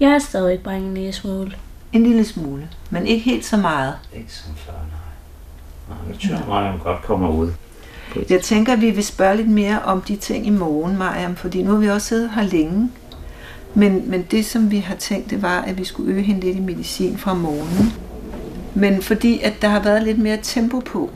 Jeg 0.00 0.10
er 0.10 0.18
stadig 0.18 0.60
bange 0.60 0.88
en 0.88 0.94
lille 0.94 1.12
smule. 1.12 1.52
En 1.92 2.02
lille 2.02 2.24
smule, 2.24 2.68
men 2.90 3.06
ikke 3.06 3.24
helt 3.30 3.44
så 3.44 3.56
meget. 3.56 3.94
Ikke 4.16 4.32
som 4.32 4.54
før, 4.56 4.72
nej. 4.72 5.96
jeg 6.08 6.38
tror, 6.38 6.48
Mariam 6.48 6.78
godt 6.78 7.02
kommer 7.02 7.28
ud. 7.28 7.52
Jeg 8.30 8.40
tænker, 8.40 8.72
at 8.72 8.80
vi 8.80 8.90
vil 8.90 9.04
spørge 9.04 9.36
lidt 9.36 9.48
mere 9.48 9.82
om 9.82 10.00
de 10.00 10.16
ting 10.16 10.46
i 10.46 10.50
morgen, 10.50 10.96
Mariam, 10.96 11.36
fordi 11.36 11.62
nu 11.62 11.70
har 11.70 11.78
vi 11.78 11.88
også 11.88 12.06
siddet 12.06 12.30
her 12.30 12.42
længe. 12.42 12.90
Men, 13.74 14.10
men 14.10 14.22
det, 14.30 14.46
som 14.46 14.70
vi 14.70 14.78
har 14.78 14.94
tænkt, 14.94 15.30
det 15.30 15.42
var, 15.42 15.60
at 15.60 15.78
vi 15.78 15.84
skulle 15.84 16.12
øge 16.12 16.22
hende 16.22 16.40
lidt 16.40 16.56
i 16.56 16.60
medicin 16.60 17.18
fra 17.18 17.34
morgenen. 17.34 17.92
Men 18.74 19.02
fordi, 19.02 19.40
at 19.40 19.52
der 19.62 19.68
har 19.68 19.80
været 19.80 20.02
lidt 20.02 20.18
mere 20.18 20.38
tempo 20.42 20.80
på. 20.80 21.10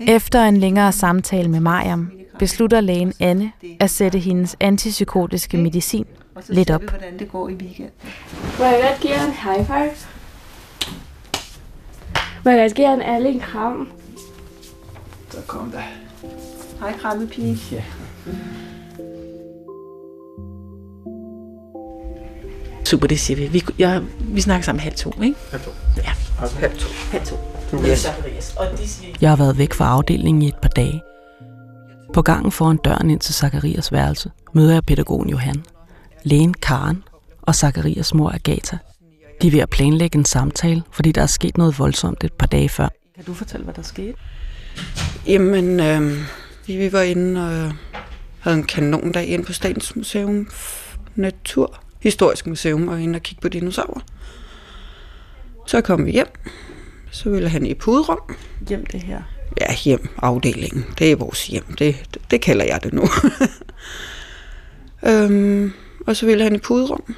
Efter 0.00 0.44
en 0.44 0.56
længere 0.56 0.92
samtale 0.92 1.48
med 1.48 1.60
Mariam, 1.60 2.10
beslutter 2.38 2.80
lægen 2.80 3.12
Anne 3.20 3.52
at 3.80 3.90
sætte 3.90 4.18
hendes 4.18 4.56
antipsykotiske 4.60 5.56
medicin 5.56 6.06
Og 6.34 6.42
så 6.44 6.52
lidt 6.52 6.68
ser 6.68 6.74
op. 6.74 6.82
vi, 6.82 6.86
hvordan 6.88 7.18
det 7.18 7.28
går 7.32 7.48
i 7.48 7.54
weekenden. 7.54 7.92
Må 8.58 8.64
jeg 8.64 8.80
godt 8.88 9.00
give 9.00 9.14
en 9.14 9.32
high 9.32 9.66
five? 9.66 9.90
Må 12.44 12.50
jeg 12.50 12.60
godt 12.60 12.74
give 12.74 12.94
en 12.94 13.02
alle 13.02 13.28
en 13.28 13.40
kram? 13.40 13.88
Så 15.30 15.38
kom 15.46 15.70
der. 15.70 15.82
Hej, 16.80 16.92
krammepige. 16.98 17.58
Ja. 17.72 17.82
Super, 22.84 23.06
det 23.06 23.20
siger 23.20 23.36
vi. 23.36 23.46
Vi, 23.46 23.62
jeg, 23.78 24.02
vi 24.20 24.40
snakker 24.40 24.64
sammen 24.64 24.80
halv 24.80 24.94
to, 24.94 25.12
ikke? 25.22 25.36
Halv 25.50 25.62
to. 25.62 25.70
Ja. 25.96 26.12
Halv 26.38 26.78
to. 26.78 26.88
Halv 27.12 27.24
to. 27.26 27.36
Yes. 27.88 28.06
Jeg 29.20 29.30
har 29.30 29.36
været 29.36 29.58
væk 29.58 29.74
fra 29.74 29.88
afdelingen 29.88 30.42
i 30.42 30.48
et 30.48 30.56
par 30.62 30.68
dage. 30.68 31.02
På 32.12 32.22
gangen 32.22 32.52
foran 32.52 32.76
døren 32.76 33.10
ind 33.10 33.20
til 33.20 33.34
Zakarias 33.34 33.92
værelse 33.92 34.30
møder 34.52 34.72
jeg 34.72 34.82
pædagogen 34.84 35.30
Johan, 35.30 35.64
lægen 36.24 36.54
Karen 36.54 37.02
og 37.42 37.54
Zakarias 37.54 38.14
mor 38.14 38.30
Agatha. 38.30 38.76
De 39.42 39.46
er 39.46 39.50
ved 39.50 39.60
at 39.60 39.70
planlægge 39.70 40.18
en 40.18 40.24
samtale, 40.24 40.82
fordi 40.92 41.12
der 41.12 41.22
er 41.22 41.26
sket 41.26 41.58
noget 41.58 41.78
voldsomt 41.78 42.24
et 42.24 42.32
par 42.32 42.46
dage 42.46 42.68
før. 42.68 42.88
kan 43.14 43.24
du 43.24 43.34
fortælle, 43.34 43.64
hvad 43.64 43.74
der 43.74 43.82
skete? 43.82 44.14
Jamen, 45.26 45.80
øh, 45.80 46.18
vi, 46.66 46.76
vi 46.76 46.92
var 46.92 47.02
inde 47.02 47.46
og 47.46 47.72
havde 48.40 48.56
en 48.56 48.64
kanondag 48.64 49.26
ind 49.26 49.44
på 49.44 49.52
Statens 49.52 49.96
Museum 49.96 50.48
Natur, 51.14 51.80
Historisk 52.00 52.46
Museum, 52.46 52.88
og 52.88 53.02
inde 53.02 53.16
og 53.16 53.22
kigge 53.22 53.40
på 53.40 53.48
dinosaurer. 53.48 54.00
Så 55.66 55.80
kom 55.80 56.06
vi 56.06 56.10
hjem. 56.10 56.26
Så 57.10 57.30
ville 57.30 57.48
han 57.48 57.66
i 57.66 57.74
puderum. 57.74 58.20
Hjem 58.68 58.86
det 58.86 59.02
her. 59.02 59.22
Ja, 59.60 59.74
hjem, 59.84 60.08
afdelingen. 60.22 60.84
Det 60.98 61.12
er 61.12 61.16
vores 61.16 61.46
hjem. 61.46 61.64
Det, 61.78 61.96
det, 62.14 62.22
det 62.30 62.40
kalder 62.40 62.64
jeg 62.64 62.80
det 62.82 62.92
nu. 62.92 63.08
øhm, 65.10 65.72
og 66.06 66.16
så 66.16 66.26
ville 66.26 66.44
han 66.44 66.54
i 66.54 66.58
puderum. 66.58 67.14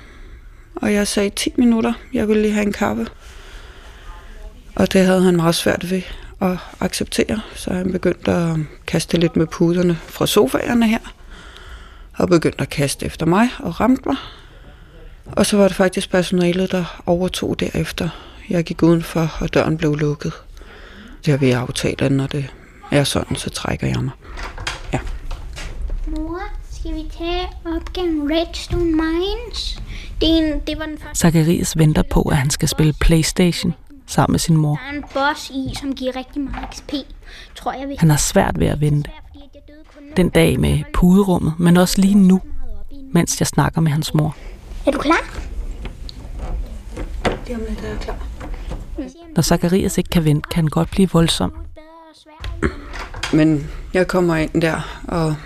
Og 0.76 0.92
jeg 0.92 1.06
sagde 1.06 1.30
10 1.30 1.52
minutter. 1.56 1.92
Jeg 2.12 2.28
ville 2.28 2.42
lige 2.42 2.54
have 2.54 2.66
en 2.66 2.72
kaffe. 2.72 3.06
Og 4.74 4.92
det 4.92 5.04
havde 5.04 5.22
han 5.22 5.36
meget 5.36 5.54
svært 5.54 5.90
ved 5.90 6.02
at 6.40 6.58
acceptere. 6.80 7.40
Så 7.54 7.72
han 7.72 7.92
begyndte 7.92 8.32
at 8.32 8.56
kaste 8.86 9.16
lidt 9.16 9.36
med 9.36 9.46
puderne 9.46 9.98
fra 10.06 10.26
sofaerne 10.26 10.88
her. 10.88 10.98
Og 12.18 12.28
begyndte 12.28 12.60
at 12.60 12.68
kaste 12.68 13.06
efter 13.06 13.26
mig 13.26 13.48
og 13.58 13.80
ramte 13.80 14.02
mig. 14.06 14.16
Og 15.26 15.46
så 15.46 15.56
var 15.56 15.68
det 15.68 15.76
faktisk 15.76 16.10
personalet, 16.10 16.72
der 16.72 17.02
overtog 17.06 17.60
derefter. 17.60 18.08
Jeg 18.50 18.64
gik 18.64 18.82
udenfor, 18.82 19.36
og 19.40 19.54
døren 19.54 19.76
blev 19.76 19.94
lukket. 19.94 20.32
Det 21.24 21.30
har 21.30 21.38
vi 21.38 21.50
aftalt, 21.50 22.02
at 22.02 22.12
når 22.12 22.26
det 22.26 22.46
er 22.92 23.04
sådan, 23.04 23.36
så 23.36 23.50
trækker 23.50 23.86
jeg 23.86 24.02
mig. 24.02 24.12
Skal 26.86 26.96
vi 26.96 27.10
tage 27.18 27.48
opgaven 27.64 28.30
Redstone 28.32 28.84
Mines? 28.84 29.82
Det, 30.20 30.30
er 30.30 30.54
en, 30.54 30.60
det 30.66 30.78
var 30.78 30.86
den 30.86 30.98
første. 30.98 31.18
Zakarias 31.18 31.78
venter 31.78 32.02
på, 32.10 32.22
at 32.22 32.36
han 32.36 32.50
skal 32.50 32.68
spille 32.68 32.92
Playstation 33.00 33.74
sammen 34.06 34.32
med 34.32 34.38
sin 34.38 34.56
mor. 34.56 34.76
Der 34.76 34.92
er 34.92 34.96
en 34.96 35.04
boss 35.14 35.50
i, 35.50 35.74
som 35.80 35.94
giver 35.94 36.16
rigtig 36.16 36.42
meget 36.42 36.74
XP. 36.74 36.92
Tror 37.54 37.72
jeg, 37.72 37.86
hvis 37.86 37.98
Han 37.98 38.10
har 38.10 38.16
svært 38.16 38.60
ved 38.60 38.66
at 38.66 38.80
vente. 38.80 39.10
Den 40.16 40.28
dag 40.28 40.60
med 40.60 40.82
puderummet, 40.92 41.54
men 41.58 41.76
også 41.76 42.00
lige 42.00 42.14
nu, 42.14 42.40
mens 43.12 43.40
jeg 43.40 43.46
snakker 43.46 43.80
med 43.80 43.92
hans 43.92 44.14
mor. 44.14 44.36
Er 44.86 44.90
du 44.90 44.98
klar? 44.98 45.40
Lige 47.46 47.56
om 47.56 47.62
lidt 47.68 47.80
er 47.84 47.88
jeg 47.88 47.98
klar. 48.00 48.26
Når 49.36 49.42
Zacharias 49.42 49.98
ikke 49.98 50.10
kan 50.10 50.24
vente, 50.24 50.48
kan 50.48 50.64
han 50.64 50.68
godt 50.68 50.90
blive 50.90 51.08
voldsom. 51.12 51.52
Men 53.32 53.70
jeg 53.94 54.08
kommer 54.08 54.36
ind 54.36 54.62
der, 54.62 55.00
og, 55.08 55.36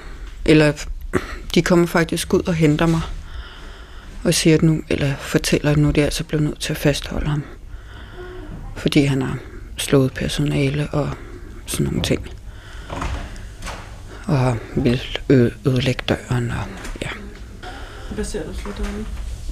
eller 0.45 0.73
de 1.55 1.62
kommer 1.62 1.87
faktisk 1.87 2.35
ud 2.35 2.43
og 2.47 2.55
henter 2.55 2.87
mig, 2.87 3.00
og 4.25 4.35
siger 4.35 4.59
nu, 4.62 4.83
eller 4.88 5.14
fortæller, 5.17 5.71
at 5.71 5.76
nu 5.76 5.88
er 5.88 5.93
de 5.93 6.05
altså 6.05 6.25
blevet 6.25 6.45
nødt 6.45 6.61
til 6.61 6.73
at 6.73 6.76
fastholde 6.76 7.29
ham. 7.29 7.43
Fordi 8.76 9.05
han 9.05 9.23
har 9.23 9.38
slået 9.76 10.12
personale 10.14 10.88
og 10.93 11.11
sådan 11.67 11.87
nogle 11.87 12.02
ting. 12.02 12.31
Og 14.26 14.57
vil 14.76 15.02
ødelægge 15.67 16.02
døren, 16.09 16.50
og 16.50 16.64
ja. 17.02 17.09
Hvad 18.14 18.25
ser 18.25 18.43
du 18.43 18.55
så 18.55 18.69
derude? 18.79 19.05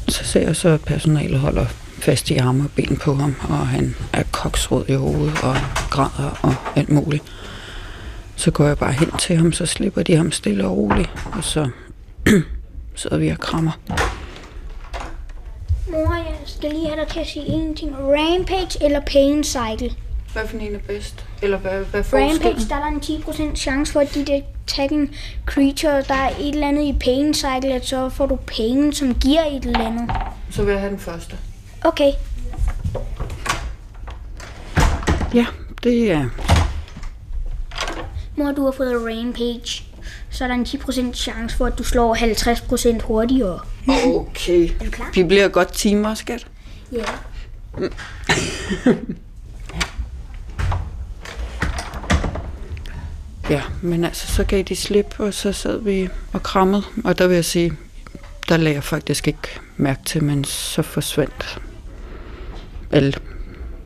Så 0.09 0.25
ser 0.25 0.41
jeg 0.41 0.57
så, 0.57 0.69
at 0.69 0.81
personalet 0.81 1.41
holder 1.41 1.67
fast 1.99 2.31
i 2.31 2.37
arme 2.37 2.65
og 2.65 2.71
ben 2.71 2.97
på 2.97 3.15
ham, 3.15 3.37
og 3.49 3.69
han 3.69 3.97
er 4.13 4.23
koksrød 4.31 4.85
i 4.89 4.93
hovedet 4.93 5.41
og 5.43 5.57
græder 5.91 6.39
og 6.43 6.55
alt 6.77 6.89
muligt. 6.89 7.25
Så 8.39 8.51
går 8.51 8.67
jeg 8.67 8.79
bare 8.79 8.93
hen 8.93 9.11
til 9.19 9.37
ham, 9.37 9.53
så 9.53 9.67
slipper 9.67 10.03
de 10.03 10.17
ham 10.17 10.33
stille 10.33 10.65
og 10.65 10.77
roligt, 10.77 11.11
og 11.33 11.45
så 11.45 11.71
sidder 12.95 13.19
vi 13.19 13.29
og 13.29 13.39
krammer. 13.39 13.73
Mor, 15.91 16.15
jeg 16.15 16.35
skal 16.47 16.71
lige 16.71 16.87
have 16.87 17.01
dig 17.01 17.09
til 17.09 17.21
at 17.21 17.27
sige 17.27 17.47
en 17.47 17.77
ting. 17.77 17.95
Rampage 17.99 18.85
eller 18.85 19.01
Pain 19.01 19.45
Cycle? 19.45 19.95
Hvad 20.33 20.43
for 20.47 20.57
en 20.59 20.75
er 20.75 20.79
bedst? 20.79 21.27
Eller 21.43 21.59
hvad, 21.59 21.85
hvad 21.85 22.01
er 22.01 22.31
Rampage, 22.31 22.69
der 22.69 22.77
er 22.77 22.81
der 22.81 22.87
en 22.87 23.53
10% 23.53 23.57
chance 23.57 23.93
for, 23.93 24.01
at 24.01 24.15
dit 24.15 24.31
attacking 24.31 25.17
creature, 25.47 26.03
der 26.03 26.15
er 26.15 26.31
et 26.41 26.55
eller 26.55 26.69
andet 26.69 26.85
i 26.85 26.97
Pain 27.01 27.35
Cycle, 27.35 27.75
at 27.75 27.87
så 27.87 28.09
får 28.09 28.27
du 28.27 28.37
pain, 28.37 28.93
som 28.93 29.15
giver 29.15 29.45
et 29.45 29.65
eller 29.65 29.81
andet. 29.81 30.11
Så 30.51 30.65
vil 30.65 30.73
jeg 30.73 30.81
have 30.81 30.91
den 30.91 30.99
første. 30.99 31.37
Okay. 31.85 32.13
Ja, 35.35 35.47
det 35.83 36.13
er... 36.13 36.58
Mor, 38.39 38.53
du 38.53 38.65
har 38.65 38.71
fået 38.71 38.95
Rampage. 38.95 39.85
Så 40.31 40.45
er 40.45 40.49
der 40.49 40.55
en 40.55 40.63
10% 40.65 41.13
chance 41.15 41.57
for, 41.57 41.67
at 41.67 41.79
du 41.79 41.83
slår 41.85 42.15
50% 42.15 43.03
hurtigere. 43.03 43.61
Okay. 43.89 44.71
Er 44.81 44.85
du 44.85 44.91
klar? 44.91 45.11
Vi 45.15 45.25
bliver 45.25 45.49
godt 45.49 45.73
timer, 45.73 46.15
skat. 46.15 46.47
Ja. 46.93 47.05
Ja, 53.51 53.63
men 53.83 54.05
altså, 54.05 54.27
så 54.27 54.45
gav 54.45 54.63
de 54.63 54.77
slip, 54.77 55.15
og 55.19 55.35
så 55.35 55.53
sad 55.53 55.81
vi 55.81 56.09
og 56.33 56.43
krammede. 56.43 56.83
Og 57.05 57.19
der 57.19 57.27
vil 57.27 57.35
jeg 57.35 57.45
sige, 57.45 57.73
der 58.49 58.57
lagde 58.57 58.75
jeg 58.75 58.85
faktisk 58.85 59.29
ikke 59.29 59.61
mærke 59.77 60.01
til, 60.05 60.25
men 60.25 60.45
så 60.45 60.83
forsvandt 60.83 61.59
alle 62.91 63.13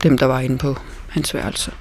dem, 0.03 0.19
der 0.19 0.27
var 0.27 0.41
inde 0.41 0.59
på 0.59 0.77
hans 1.09 1.35
værelse. 1.35 1.73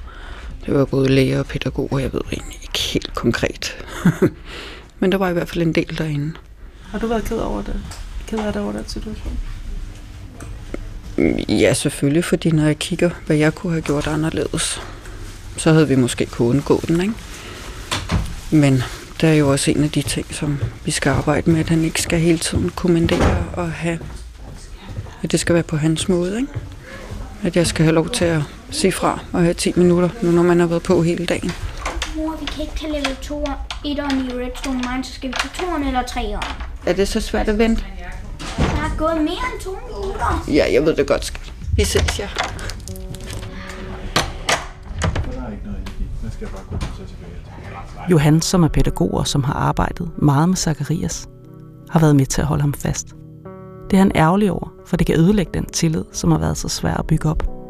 Det 0.66 0.74
var 0.74 0.86
både 0.86 1.10
læger 1.10 1.40
og 1.40 1.46
pædagoger, 1.46 2.00
jeg 2.00 2.14
ved 2.14 2.22
egentlig 2.32 2.60
ikke 2.64 2.80
helt 2.80 3.14
konkret. 3.16 3.86
men 5.00 5.12
der 5.12 5.18
var 5.18 5.30
i 5.30 5.34
hvert 5.34 5.50
fald 5.50 5.62
en 5.62 5.76
del 5.76 5.98
derinde. 5.98 6.34
Har 6.82 7.00
du 7.00 7.08
været 7.08 7.24
ked 7.26 7.38
over 7.38 7.62
det? 7.62 7.76
Ked 8.28 8.40
af 8.40 8.54
det 8.54 8.62
over 8.62 8.72
den 8.72 8.88
situation? 8.88 9.38
Ja, 11.50 11.74
selvfølgelig, 11.74 12.26
fordi 12.26 12.52
når 12.52 12.66
jeg 12.66 12.80
kigger, 12.80 13.10
hvad 13.26 13.38
jeg 13.38 13.56
kunne 13.56 13.72
have 13.72 13.82
gjort 13.82 14.08
anderledes, 14.08 14.82
så 15.58 15.74
havde 15.74 15.88
vi 15.88 15.96
måske 15.96 16.26
kunnet 16.26 16.50
undgå 16.50 16.82
den, 16.88 17.02
ikke? 17.02 17.14
Men 18.52 18.84
der 19.22 19.28
er 19.28 19.34
jo 19.34 19.52
også 19.52 19.72
en 19.72 19.84
af 19.84 19.90
de 19.90 20.02
ting, 20.02 20.34
som 20.34 20.60
vi 20.86 20.92
skal 20.92 21.10
arbejde 21.10 21.52
med, 21.52 21.60
at 21.60 21.70
han 21.70 21.84
ikke 21.84 22.02
skal 22.02 22.20
hele 22.20 22.38
tiden 22.38 22.70
kommandere 22.70 23.46
og 23.54 23.72
have, 23.72 24.00
at 25.24 25.32
det 25.32 25.40
skal 25.40 25.56
være 25.56 25.64
på 25.64 25.78
hans 25.78 26.10
måde, 26.10 26.38
ikke? 26.38 26.52
At 27.44 27.56
jeg 27.56 27.68
skal 27.68 27.84
have 27.84 27.96
lov 27.96 28.10
til 28.10 28.26
at 28.26 28.42
sige 28.72 28.92
fra 28.92 29.20
og 29.34 29.42
have 29.42 29.54
10 29.54 29.74
minutter, 29.76 30.10
nu 30.22 30.32
når 30.32 30.44
man 30.44 30.60
har 30.60 30.68
været 30.68 30.84
på 30.84 31.02
hele 31.02 31.26
dagen. 31.26 31.52
Mor, 32.16 32.36
vi 32.40 32.46
kan 32.46 32.62
ikke 32.62 32.74
tage 32.76 32.94
level 32.94 33.16
2 33.22 33.44
1'eren 33.44 34.16
i 34.16 34.44
Redstone 34.44 34.78
Mine, 34.78 35.04
så 35.04 35.14
skal 35.14 35.30
vi 35.30 35.34
tage 35.34 35.68
2'eren 35.68 35.88
eller 35.88 36.02
3'eren. 36.02 36.54
Er 36.86 36.94
det 36.94 37.08
så 37.08 37.22
svært 37.22 37.48
at 37.48 37.58
vente? 37.58 37.84
Der 38.58 38.64
er 38.64 38.98
gået 38.98 39.18
mere 39.18 39.46
end 39.54 39.62
2 39.62 39.70
minutter. 39.88 40.46
Ja, 40.48 40.74
jeg 40.74 40.86
ved 40.86 40.96
det 40.96 41.08
godt, 41.08 41.26
skat. 41.26 41.54
Vi 41.76 41.84
ses, 41.84 42.20
ja. 42.20 42.28
Johan, 48.12 48.42
som 48.42 48.64
er 48.64 48.68
pædagog 48.68 49.14
og 49.14 49.28
som 49.28 49.44
har 49.44 49.54
arbejdet 49.54 50.10
meget 50.18 50.50
med 50.50 50.58
Zacharias, 50.58 51.28
har 51.90 52.00
været 52.00 52.16
med 52.16 52.26
til 52.26 52.42
at 52.42 52.48
holde 52.48 52.62
ham 52.62 52.74
fast. 52.74 53.08
Det 53.90 53.98
er 53.98 53.98
han 53.98 54.12
ærgerlig 54.16 54.52
over, 54.52 54.74
for 54.86 54.98
det 54.98 55.08
kan 55.08 55.20
ødelægge 55.20 55.52
den 55.54 55.66
tillid, 55.66 56.04
som 56.12 56.32
har 56.32 56.38
været 56.38 56.58
så 56.58 56.68
svær 56.68 56.94
at 56.94 57.08
bygge 57.08 57.30
op. 57.30 57.61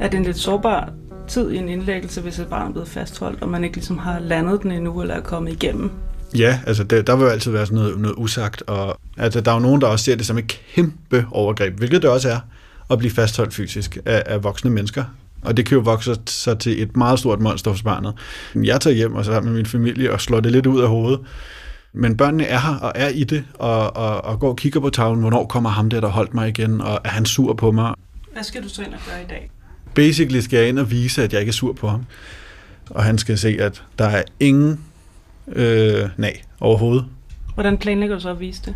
Er 0.00 0.08
det 0.08 0.18
en 0.18 0.24
lidt 0.24 0.36
sårbar 0.36 0.92
tid 1.28 1.50
i 1.50 1.56
en 1.56 1.68
indlæggelse, 1.68 2.20
hvis 2.20 2.38
et 2.38 2.46
barn 2.46 2.68
er 2.68 2.72
blevet 2.72 2.88
fastholdt, 2.88 3.42
og 3.42 3.48
man 3.48 3.64
ikke 3.64 3.76
ligesom 3.76 3.98
har 3.98 4.18
landet 4.18 4.62
den 4.62 4.72
endnu, 4.72 5.00
eller 5.00 5.14
er 5.14 5.20
kommet 5.20 5.52
igennem? 5.52 5.90
Ja, 6.38 6.60
altså 6.66 6.84
der, 6.84 7.02
der 7.02 7.16
vil 7.16 7.24
jo 7.24 7.30
altid 7.30 7.52
være 7.52 7.66
sådan 7.66 7.78
noget, 7.78 8.00
noget 8.00 8.14
usagt, 8.18 8.62
og 8.66 8.98
altså, 9.16 9.40
der 9.40 9.50
er 9.50 9.54
jo 9.54 9.60
nogen, 9.60 9.80
der 9.80 9.86
også 9.86 10.04
ser 10.04 10.16
det 10.16 10.26
som 10.26 10.38
et 10.38 10.60
kæmpe 10.74 11.26
overgreb, 11.30 11.78
hvilket 11.78 12.02
det 12.02 12.10
også 12.10 12.28
er, 12.30 12.38
at 12.90 12.98
blive 12.98 13.10
fastholdt 13.10 13.54
fysisk 13.54 13.98
af, 14.04 14.22
af 14.26 14.44
voksne 14.44 14.70
mennesker. 14.70 15.04
Og 15.42 15.56
det 15.56 15.66
kan 15.66 15.74
jo 15.76 15.82
vokse 15.82 16.16
sig 16.26 16.58
til 16.58 16.82
et 16.82 16.96
meget 16.96 17.18
stort 17.18 17.40
monster 17.40 17.70
hos 17.70 17.82
barnet. 17.82 18.14
Jeg 18.54 18.80
tager 18.80 18.96
hjem 18.96 19.14
og 19.14 19.24
så 19.24 19.32
sammen 19.32 19.52
med 19.52 19.58
min 19.58 19.66
familie 19.66 20.12
og 20.12 20.20
slår 20.20 20.40
det 20.40 20.52
lidt 20.52 20.66
ud 20.66 20.80
af 20.80 20.88
hovedet. 20.88 21.20
Men 21.92 22.16
børnene 22.16 22.44
er 22.44 22.58
her 22.58 22.74
og 22.74 22.92
er 22.94 23.08
i 23.08 23.24
det, 23.24 23.44
og, 23.54 23.96
og, 23.96 24.24
og 24.24 24.40
går 24.40 24.48
og 24.48 24.56
kigger 24.56 24.80
på 24.80 24.90
tavlen, 24.90 25.20
hvornår 25.20 25.46
kommer 25.46 25.70
ham 25.70 25.90
der, 25.90 26.00
der 26.00 26.08
holdt 26.08 26.34
mig 26.34 26.48
igen, 26.48 26.80
og 26.80 27.00
er 27.04 27.08
han 27.08 27.24
sur 27.24 27.54
på 27.54 27.70
mig? 27.70 27.94
Hvad 28.32 28.42
skal 28.42 28.62
du 28.62 28.68
så 28.68 28.82
ind 28.82 28.94
og 28.94 29.00
gøre 29.10 29.22
i 29.22 29.26
dag? 29.28 29.50
Basically 29.96 30.40
skal 30.40 30.58
jeg 30.58 30.68
ind 30.68 30.78
og 30.78 30.90
vise, 30.90 31.22
at 31.22 31.32
jeg 31.32 31.40
ikke 31.40 31.50
er 31.50 31.52
sur 31.52 31.72
på 31.72 31.88
ham. 31.88 32.06
Og 32.90 33.04
han 33.04 33.18
skal 33.18 33.38
se, 33.38 33.56
at 33.60 33.82
der 33.98 34.04
er 34.04 34.22
ingen 34.40 34.80
øh, 35.48 36.08
nej 36.16 36.40
overhovedet. 36.60 37.04
Hvordan 37.54 37.78
planlægger 37.78 38.16
du 38.16 38.22
så 38.22 38.30
at 38.30 38.40
vise 38.40 38.62
det? 38.64 38.74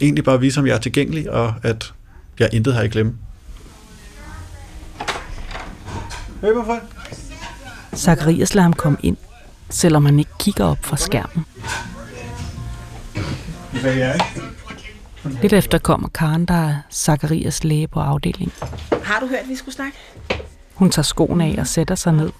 Egentlig 0.00 0.24
bare 0.24 0.40
vise, 0.40 0.60
om 0.60 0.66
jeg 0.66 0.74
er 0.74 0.78
tilgængelig, 0.78 1.30
og 1.30 1.54
at 1.62 1.94
jeg 2.38 2.48
intet 2.52 2.74
har 2.74 2.82
i 2.82 2.88
glemme. 2.88 3.14
Hey, 6.40 6.52
hvorfor? 6.52 6.80
Zacharias 7.96 8.54
lader 8.54 8.62
ham 8.62 8.72
komme 8.72 8.98
ind, 9.02 9.16
selvom 9.70 10.04
han 10.04 10.18
ikke 10.18 10.30
kigger 10.38 10.64
op 10.64 10.78
fra 10.80 10.96
skærmen. 10.96 11.44
Hvad 13.80 13.92
er 13.92 13.96
jeg? 13.96 14.20
Lidt 15.42 15.52
efter 15.52 15.78
kommer 15.78 16.08
Karen, 16.08 16.46
der 16.46 16.54
er 16.54 16.74
Zacharias 16.92 17.64
læge 17.64 17.88
på 17.88 18.00
afdelingen. 18.00 18.52
Har 19.02 19.20
du 19.20 19.26
hørt, 19.26 19.38
at 19.38 19.48
vi 19.48 19.56
skulle 19.56 19.74
snakke? 19.74 19.98
Hun 20.74 20.90
tager 20.90 21.02
skoene 21.04 21.44
af 21.44 21.56
og 21.58 21.66
sætter 21.66 21.94
sig 21.94 22.12
ned 22.12 22.30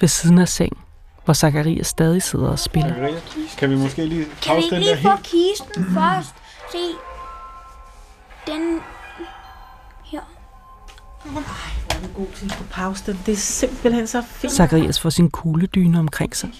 ved 0.00 0.08
siden 0.08 0.38
af 0.38 0.48
sengen, 0.48 0.78
hvor 1.24 1.34
Zacharias 1.34 1.86
stadig 1.86 2.22
sidder 2.22 2.48
og 2.48 2.58
spiller. 2.58 2.94
Kan 3.58 3.70
vi 3.70 3.76
måske 3.76 4.06
lige 4.06 4.26
Kan 4.42 4.56
vi 4.56 4.62
ikke 4.62 4.78
lige 4.78 4.96
få 5.02 5.08
helt? 5.10 5.22
kisten 5.22 5.84
først? 5.94 6.34
Se. 6.72 6.78
Den 8.46 8.80
her. 10.04 10.20
Hvor 11.24 11.40
er 11.90 12.00
du 12.02 12.08
god 12.14 12.26
til 12.36 12.46
at 12.46 12.52
få 12.52 12.64
pause 12.70 13.02
den. 13.06 13.20
Det 13.26 13.32
er 13.32 13.36
simpelthen 13.36 14.06
så 14.06 14.22
fint. 14.26 14.52
Zacharias 14.52 15.00
får 15.00 15.10
sin 15.10 15.30
kugledyne 15.30 15.98
omkring 15.98 16.36
sig. 16.36 16.50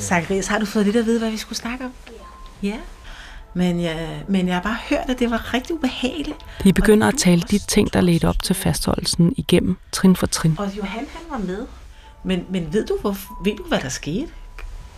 Zacharias, 0.00 0.46
har 0.46 0.58
du 0.58 0.66
fået 0.66 0.84
lidt 0.84 0.96
at 0.96 1.06
vide, 1.06 1.18
hvad 1.18 1.30
vi 1.30 1.36
skulle 1.36 1.58
snakke 1.58 1.84
om? 1.84 1.92
Ja. 2.62 2.76
Men 3.54 3.80
jeg, 3.80 4.22
men 4.28 4.46
jeg 4.46 4.54
har 4.54 4.62
bare 4.62 4.76
hørt, 4.88 5.04
at 5.08 5.18
det 5.18 5.30
var 5.30 5.54
rigtig 5.54 5.74
ubehageligt. 5.74 6.38
De 6.64 6.72
begynder 6.72 7.08
at 7.08 7.14
tale 7.18 7.42
de 7.50 7.58
ting, 7.58 7.92
der 7.92 8.00
ledte 8.00 8.28
op 8.28 8.42
til 8.42 8.54
fastholdelsen 8.54 9.34
igennem, 9.36 9.76
trin 9.92 10.16
for 10.16 10.26
trin. 10.26 10.54
Og 10.58 10.76
Johan, 10.76 11.06
han 11.12 11.22
var 11.30 11.38
med. 11.38 11.66
Men, 12.24 12.44
men 12.50 12.72
ved, 12.72 12.86
du, 12.86 12.98
hvor, 13.00 13.16
ved 13.44 13.56
du, 13.56 13.62
hvad 13.68 13.78
der 13.78 13.88
skete? 13.88 14.28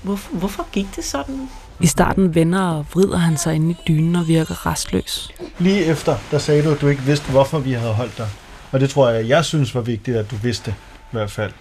Hvorfor, 0.02 0.34
hvorfor 0.34 0.66
gik 0.72 0.96
det 0.96 1.04
sådan? 1.04 1.48
I 1.80 1.86
starten 1.86 2.34
vender 2.34 2.60
og 2.60 2.86
vrider 2.92 3.16
han 3.16 3.36
sig 3.36 3.54
ind 3.54 3.70
i 3.70 3.76
dynen 3.88 4.16
og 4.16 4.28
virker 4.28 4.66
restløs. 4.66 5.30
Lige 5.58 5.84
efter, 5.84 6.16
der 6.30 6.38
sagde 6.38 6.64
du, 6.64 6.70
at 6.70 6.80
du 6.80 6.88
ikke 6.88 7.02
vidste, 7.02 7.30
hvorfor 7.30 7.58
vi 7.58 7.72
havde 7.72 7.92
holdt 7.92 8.18
dig. 8.18 8.28
Og 8.72 8.80
det 8.80 8.90
tror 8.90 9.08
jeg, 9.08 9.28
jeg 9.28 9.44
synes 9.44 9.74
var 9.74 9.80
vigtigt, 9.80 10.16
at 10.16 10.30
du 10.30 10.36
vidste 10.36 10.70
i 10.70 11.08
hvert 11.10 11.30
fald. 11.30 11.52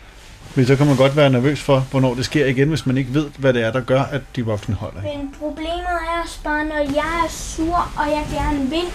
Men 0.55 0.65
så 0.65 0.75
kan 0.75 0.87
man 0.87 0.95
godt 0.95 1.15
være 1.15 1.29
nervøs 1.29 1.61
for, 1.61 1.79
hvornår 1.79 2.13
det 2.13 2.25
sker 2.25 2.45
igen, 2.45 2.69
hvis 2.69 2.85
man 2.85 2.97
ikke 2.97 3.13
ved, 3.13 3.29
hvad 3.37 3.53
det 3.53 3.63
er, 3.63 3.71
der 3.71 3.81
gør, 3.81 4.01
at 4.01 4.21
de 4.35 4.45
voksne 4.45 4.75
holder. 4.75 5.01
Men 5.01 5.35
problemet 5.39 5.99
er 6.07 6.21
også 6.23 6.39
bare, 6.43 6.65
når 6.65 6.77
jeg 6.77 7.25
er 7.25 7.29
sur, 7.29 7.91
og 7.97 8.07
jeg 8.07 8.25
gerne 8.31 8.69
vil 8.69 8.85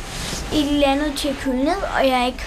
et 0.53 0.73
eller 0.73 0.89
andet 0.89 1.13
til 1.17 1.29
at 1.29 1.37
køle 1.45 1.65
ned, 1.65 1.83
og 1.99 2.09
jeg 2.09 2.27
ikke 2.27 2.45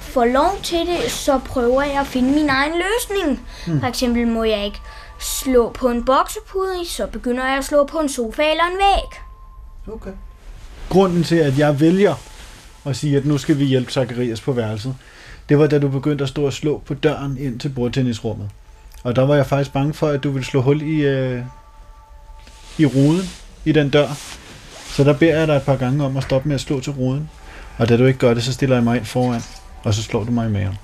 får 0.00 0.24
lov 0.24 0.58
til 0.62 0.78
det, 0.78 1.10
så 1.10 1.38
prøver 1.38 1.82
jeg 1.82 2.00
at 2.00 2.06
finde 2.06 2.30
min 2.30 2.48
egen 2.48 2.72
løsning. 2.72 3.46
Hmm. 3.66 3.80
For 3.80 3.86
eksempel 3.86 4.26
må 4.26 4.44
jeg 4.44 4.64
ikke 4.64 4.80
slå 5.20 5.70
på 5.70 5.88
en 5.88 6.04
boksepude, 6.04 6.88
så 6.88 7.06
begynder 7.06 7.46
jeg 7.46 7.58
at 7.58 7.64
slå 7.64 7.84
på 7.84 7.98
en 7.98 8.08
sofa 8.08 8.50
eller 8.50 8.64
en 8.64 8.78
væg. 8.78 9.20
Okay. 9.94 10.12
Grunden 10.88 11.24
til, 11.24 11.36
at 11.36 11.58
jeg 11.58 11.80
vælger 11.80 12.14
at 12.84 12.96
sige, 12.96 13.16
at 13.16 13.26
nu 13.26 13.38
skal 13.38 13.58
vi 13.58 13.64
hjælpe 13.64 13.92
Zacharias 13.92 14.40
på 14.40 14.52
værelset, 14.52 14.96
det 15.50 15.58
var 15.58 15.66
da 15.66 15.78
du 15.78 15.88
begyndte 15.88 16.22
at 16.24 16.28
stå 16.28 16.46
og 16.46 16.52
slå 16.52 16.82
på 16.86 16.94
døren 16.94 17.38
ind 17.38 17.60
til 17.60 17.68
bordtennisrummet. 17.68 18.50
Og 19.02 19.16
der 19.16 19.22
var 19.22 19.34
jeg 19.34 19.46
faktisk 19.46 19.72
bange 19.72 19.94
for, 19.94 20.08
at 20.08 20.24
du 20.24 20.30
ville 20.30 20.46
slå 20.46 20.60
hul 20.60 20.82
i, 20.82 21.00
øh, 21.00 21.42
i 22.78 22.86
ruden 22.86 23.30
i 23.64 23.72
den 23.72 23.90
dør. 23.90 24.08
Så 24.86 25.04
der 25.04 25.12
beder 25.12 25.38
jeg 25.38 25.48
dig 25.48 25.56
et 25.56 25.62
par 25.62 25.76
gange 25.76 26.04
om 26.04 26.16
at 26.16 26.22
stoppe 26.22 26.48
med 26.48 26.54
at 26.54 26.60
slå 26.60 26.80
til 26.80 26.92
ruden. 26.92 27.30
Og 27.78 27.88
da 27.88 27.96
du 27.96 28.04
ikke 28.04 28.18
gør 28.18 28.34
det, 28.34 28.42
så 28.42 28.52
stiller 28.52 28.76
jeg 28.76 28.84
mig 28.84 28.96
ind 28.96 29.04
foran, 29.04 29.42
og 29.82 29.94
så 29.94 30.02
slår 30.02 30.24
du 30.24 30.32
mig 30.32 30.48
i 30.48 30.50
maven. 30.50 30.78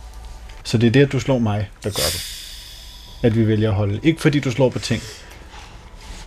Så 0.65 0.79
det 0.79 0.87
er 0.87 0.91
det, 0.91 1.03
at 1.03 1.13
du 1.13 1.21
slår 1.21 1.39
mig, 1.39 1.71
der 1.85 1.91
gør 1.91 2.11
det. 2.13 2.27
At 3.23 3.37
vi 3.37 3.47
vælger 3.47 3.69
at 3.69 3.75
holde. 3.75 4.01
Ikke 4.03 4.21
fordi 4.21 4.41
du 4.41 4.51
slår 4.51 4.69
på 4.69 4.79
ting. 4.79 5.03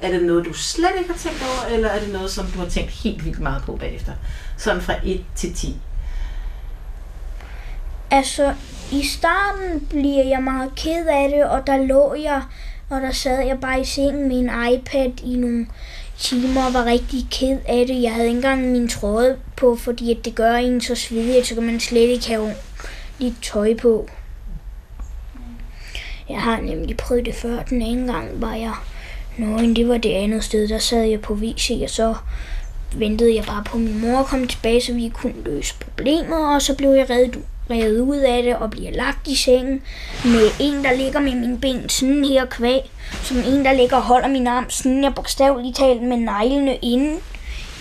Er 0.02 0.12
det 0.12 0.24
noget, 0.24 0.46
du 0.46 0.54
slet 0.54 0.92
ikke 0.98 1.12
har 1.12 1.18
tænkt 1.18 1.44
over, 1.44 1.76
eller 1.76 1.90
er 1.90 2.00
det 2.00 2.14
noget, 2.14 2.32
som 2.32 2.46
du 2.46 2.60
har 2.60 2.70
tænkt 2.70 2.92
helt 2.92 3.26
vildt 3.26 3.40
meget 3.40 3.64
på 3.64 3.76
bagefter? 3.76 4.14
Sådan 4.58 4.82
fra 4.82 4.94
1 5.04 5.24
til 5.36 5.54
10. 5.54 5.76
Altså, 8.12 8.54
i 8.92 9.04
starten 9.04 9.88
bliver 9.90 10.24
jeg 10.24 10.44
meget 10.44 10.76
ked 10.76 11.08
af 11.08 11.30
det, 11.30 11.44
og 11.44 11.68
der 11.68 11.78
lå 11.78 12.14
jeg, 12.14 12.42
og 12.90 13.02
der 13.02 13.12
sad 13.12 13.46
jeg 13.46 13.60
bare 13.60 13.82
i 13.82 13.86
sengen 13.86 14.28
med 14.28 14.40
en 14.40 14.74
iPad 14.74 15.12
i 15.24 15.36
nogle 15.36 15.68
timer 16.18 16.66
og 16.66 16.74
var 16.74 16.86
rigtig 16.86 17.20
ked 17.32 17.58
af 17.68 17.88
det. 17.88 18.02
Jeg 18.02 18.14
havde 18.14 18.28
ikke 18.28 18.38
engang 18.38 18.72
min 18.72 18.88
trøje 18.88 19.38
på, 19.58 19.76
fordi 19.76 20.12
at 20.12 20.26
det 20.26 20.36
gør 20.36 20.56
en 20.56 20.82
så 20.82 20.96
svedig, 20.96 21.46
så 21.46 21.54
kan 21.54 21.64
man 21.64 21.80
slet 21.80 22.10
ikke 22.10 22.28
have 22.28 22.54
lidt 23.20 23.44
tøj 23.44 23.74
på. 23.78 24.10
Jeg 26.30 26.42
har 26.42 26.62
nemlig 26.62 26.98
prøvet 26.98 27.26
det 27.26 27.36
før. 27.36 27.64
Den 27.64 27.82
ene 27.82 28.14
gang 28.14 28.42
var 28.42 28.56
jeg 28.56 28.74
nøgen. 29.38 29.76
Det 29.76 29.88
var 29.88 29.98
det 29.98 30.14
andet 30.14 30.44
sted. 30.44 30.68
Der 30.68 30.80
sad 30.80 31.04
jeg 31.04 31.22
på 31.22 31.34
WC, 31.34 31.80
og 31.84 31.90
så 31.90 32.16
ventede 32.96 33.36
jeg 33.36 33.44
bare 33.44 33.64
på, 33.64 33.78
at 33.78 33.84
min 33.84 34.02
mor 34.02 34.24
kom 34.24 34.48
tilbage, 34.48 34.82
så 34.82 34.94
vi 34.94 35.12
kunne 35.14 35.44
løse 35.46 35.76
problemer. 35.80 36.56
Og 36.56 36.62
så 36.62 36.76
blev 36.76 36.90
jeg 36.90 37.10
reddet, 37.10 37.40
revet 37.70 38.00
ud 38.00 38.18
af 38.18 38.44
det 38.44 38.56
og 38.56 38.72
bliver 38.72 38.92
lagt 38.92 39.28
i 39.28 39.36
sengen 39.36 39.82
med 40.26 40.50
en, 40.60 40.84
der 40.84 40.94
ligger 40.94 41.20
med 41.20 41.36
mine 41.36 41.60
ben 41.60 41.90
sådan 41.90 42.26
her 42.26 42.46
kvæg. 42.46 42.92
Som 43.24 43.38
en, 43.38 43.66
der 43.66 43.74
ligger 43.74 43.98
og 43.98 44.04
holder 44.04 44.28
min 44.28 44.48
arm 44.48 44.70
sådan 44.70 45.04
jeg 45.04 45.16
bogstaveligt 45.16 45.78
talt 45.78 46.04
med 46.04 46.18
neglene 46.18 46.76
inde 46.76 47.20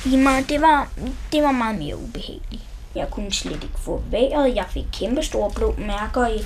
i 0.04 0.16
mig. 0.16 0.48
Det 0.48 0.60
var, 0.60 0.88
det 1.32 1.42
var 1.42 1.52
meget 1.52 1.78
mere 1.78 1.96
ubehageligt. 1.96 2.62
Jeg 2.94 3.06
kunne 3.10 3.32
slet 3.32 3.62
ikke 3.62 3.78
få 3.78 4.02
vejret. 4.10 4.56
Jeg 4.56 4.64
fik 4.70 4.84
kæmpe 4.92 5.22
store 5.22 5.50
blå 5.50 5.74
mærker 5.78 6.26
i 6.26 6.38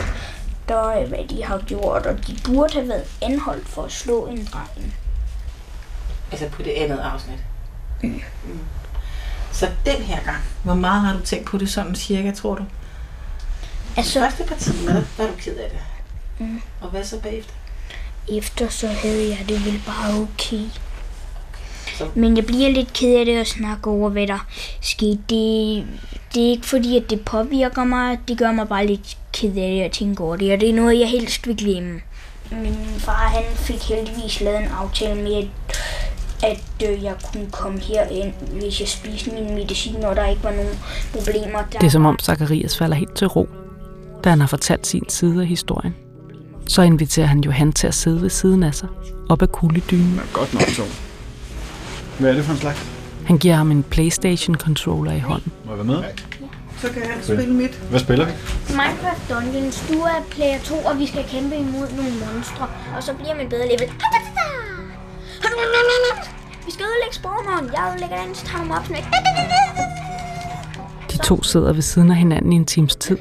der, 0.69 1.07
hvad 1.07 1.25
de 1.31 1.45
har 1.45 1.59
gjort, 1.59 2.07
og 2.07 2.27
de 2.27 2.37
burde 2.45 2.75
have 2.75 2.89
været 2.89 3.05
anholdt 3.23 3.69
for 3.69 3.83
at 3.83 3.93
slå 3.93 4.27
en 4.27 4.49
dreng. 4.53 4.95
Altså 6.33 6.49
på 6.49 6.63
det 6.63 6.71
andet 6.71 6.99
afsnit. 6.99 7.39
Mm. 8.03 8.23
Mm. 8.45 8.59
Så 9.53 9.69
den 9.87 10.03
her 10.03 10.23
gang, 10.25 10.43
hvor 10.65 10.75
meget 10.75 11.01
har 11.01 11.13
du 11.13 11.21
tænkt 11.21 11.47
på 11.47 11.59
det 11.59 11.71
sådan 11.71 11.95
cirka, 11.95 12.31
tror 12.31 12.55
du? 12.55 12.65
Altså, 13.97 14.21
første 14.21 14.45
par 14.45 14.57
timer, 14.57 14.93
der 14.93 15.03
var 15.19 15.27
du 15.27 15.33
ked 15.39 15.57
af 15.57 15.71
det. 15.71 15.79
Mm. 16.39 16.63
Og 16.81 16.89
hvad 16.89 17.05
så 17.05 17.21
bagefter? 17.21 17.53
Efter 18.29 18.69
så 18.69 18.87
havde 18.87 19.29
jeg 19.29 19.45
det 19.49 19.67
vel 19.67 19.83
bare 19.87 20.21
okay. 20.21 20.65
Men 22.15 22.37
jeg 22.37 22.47
bliver 22.47 22.69
lidt 22.71 22.93
ked 22.93 23.17
af 23.17 23.25
det 23.25 23.39
at 23.39 23.47
snakke 23.47 23.91
over, 23.91 24.11
hvad 24.11 24.27
der 24.27 24.47
skete. 24.81 25.19
Det, 25.29 25.87
det 26.35 26.47
er 26.47 26.51
ikke 26.51 26.67
fordi, 26.67 26.97
at 26.97 27.11
det 27.11 27.21
påvirker 27.25 27.85
mig. 27.85 28.19
Det 28.29 28.39
gør 28.39 28.53
mig 28.53 28.69
bare 28.69 28.87
lidt 28.87 29.17
ked 29.33 29.49
af 29.49 29.71
det 29.71 29.83
at 29.83 29.93
tænke 29.93 30.25
over 30.25 30.37
det. 30.37 30.53
Og 30.53 30.61
det 30.61 30.71
er 30.71 30.75
noget, 30.75 31.01
jeg 31.01 31.09
helst 31.09 31.47
vil 31.47 31.57
glemme. 31.57 32.01
Min 32.51 32.77
far 32.99 33.29
han 33.29 33.45
fik 33.57 33.83
heldigvis 33.83 34.41
lavet 34.41 34.59
en 34.61 34.69
aftale 34.69 35.23
med, 35.23 35.35
at, 35.35 35.49
at 36.43 36.89
øh, 36.89 37.05
jeg 37.05 37.15
kunne 37.33 37.51
komme 37.51 37.81
herind, 37.81 38.33
hvis 38.53 38.81
jeg 38.81 38.89
spiste 38.89 39.31
min 39.31 39.55
medicin, 39.55 40.05
og 40.05 40.17
der 40.17 40.27
ikke 40.27 40.45
var 40.45 40.53
nogen 40.53 40.79
problemer. 41.13 41.59
Der 41.73 41.79
Det 41.79 41.87
er 41.87 41.91
som 41.91 42.07
om 42.07 42.19
Zacharias 42.19 42.79
falder 42.79 42.97
helt 42.97 43.15
til 43.17 43.27
ro, 43.27 43.49
da 44.25 44.31
han 44.31 44.41
har 44.41 44.47
fortalt 44.47 44.87
sin 44.87 45.05
side 45.09 45.41
af 45.41 45.47
historien. 45.47 45.95
Så 46.69 46.83
inviterer 46.83 47.27
han 47.27 47.41
Johan 47.41 47.73
til 47.73 47.87
at 47.87 47.95
sidde 47.95 48.23
ved 48.23 48.31
siden 48.31 48.63
af 48.63 48.75
sig, 48.75 48.89
op 49.29 49.43
ad 49.43 49.49
kuldedynen. 49.49 50.21
Godt 50.33 50.55
nok 50.55 50.63
to. 50.63 50.83
Hvad 52.19 52.31
er 52.31 52.35
det 52.35 52.45
for 52.45 52.53
en 52.53 52.59
slags? 52.59 52.87
Han 53.25 53.39
giver 53.39 53.55
ham 53.55 53.71
en 53.71 53.83
Playstation-controller 53.83 55.13
i 55.13 55.19
hånden. 55.19 55.53
Må 55.65 55.71
jeg 55.71 55.79
være 55.79 55.87
med? 55.87 56.05
Så 56.79 56.89
kan 56.93 57.03
han 57.03 57.23
spille 57.23 57.55
mit. 57.55 57.75
Hvad 57.91 58.01
spiller 58.01 58.27
vi? 58.27 58.33
Minecraft 58.69 59.31
Dungeons, 59.31 59.85
du 59.89 59.99
er 60.01 60.23
player 60.31 60.59
2, 60.65 60.75
og 60.75 60.99
vi 60.99 61.07
skal 61.07 61.25
kæmpe 61.29 61.57
imod 61.57 61.89
nogle 61.97 62.13
monstre, 62.35 62.67
og 62.97 63.03
så 63.03 63.15
bliver 63.15 63.37
man 63.37 63.49
bedre 63.49 63.67
level. 63.67 63.89
Vi 66.67 66.71
skal 66.73 66.85
ødelægge 66.85 67.15
spawneren. 67.15 67.67
Jeg 67.73 67.93
ødelægger 67.93 68.25
den, 68.27 68.35
så 68.35 68.45
tager 68.45 68.59
ham 68.59 68.71
op 68.71 68.87
sådan 68.87 69.05
De 71.13 71.19
to 71.19 71.43
sidder 71.43 71.73
ved 71.73 71.83
siden 71.83 72.11
af 72.11 72.17
hinanden 72.17 72.53
i 72.53 72.57
en 72.57 72.65
times 72.65 72.97
tid, 72.97 73.19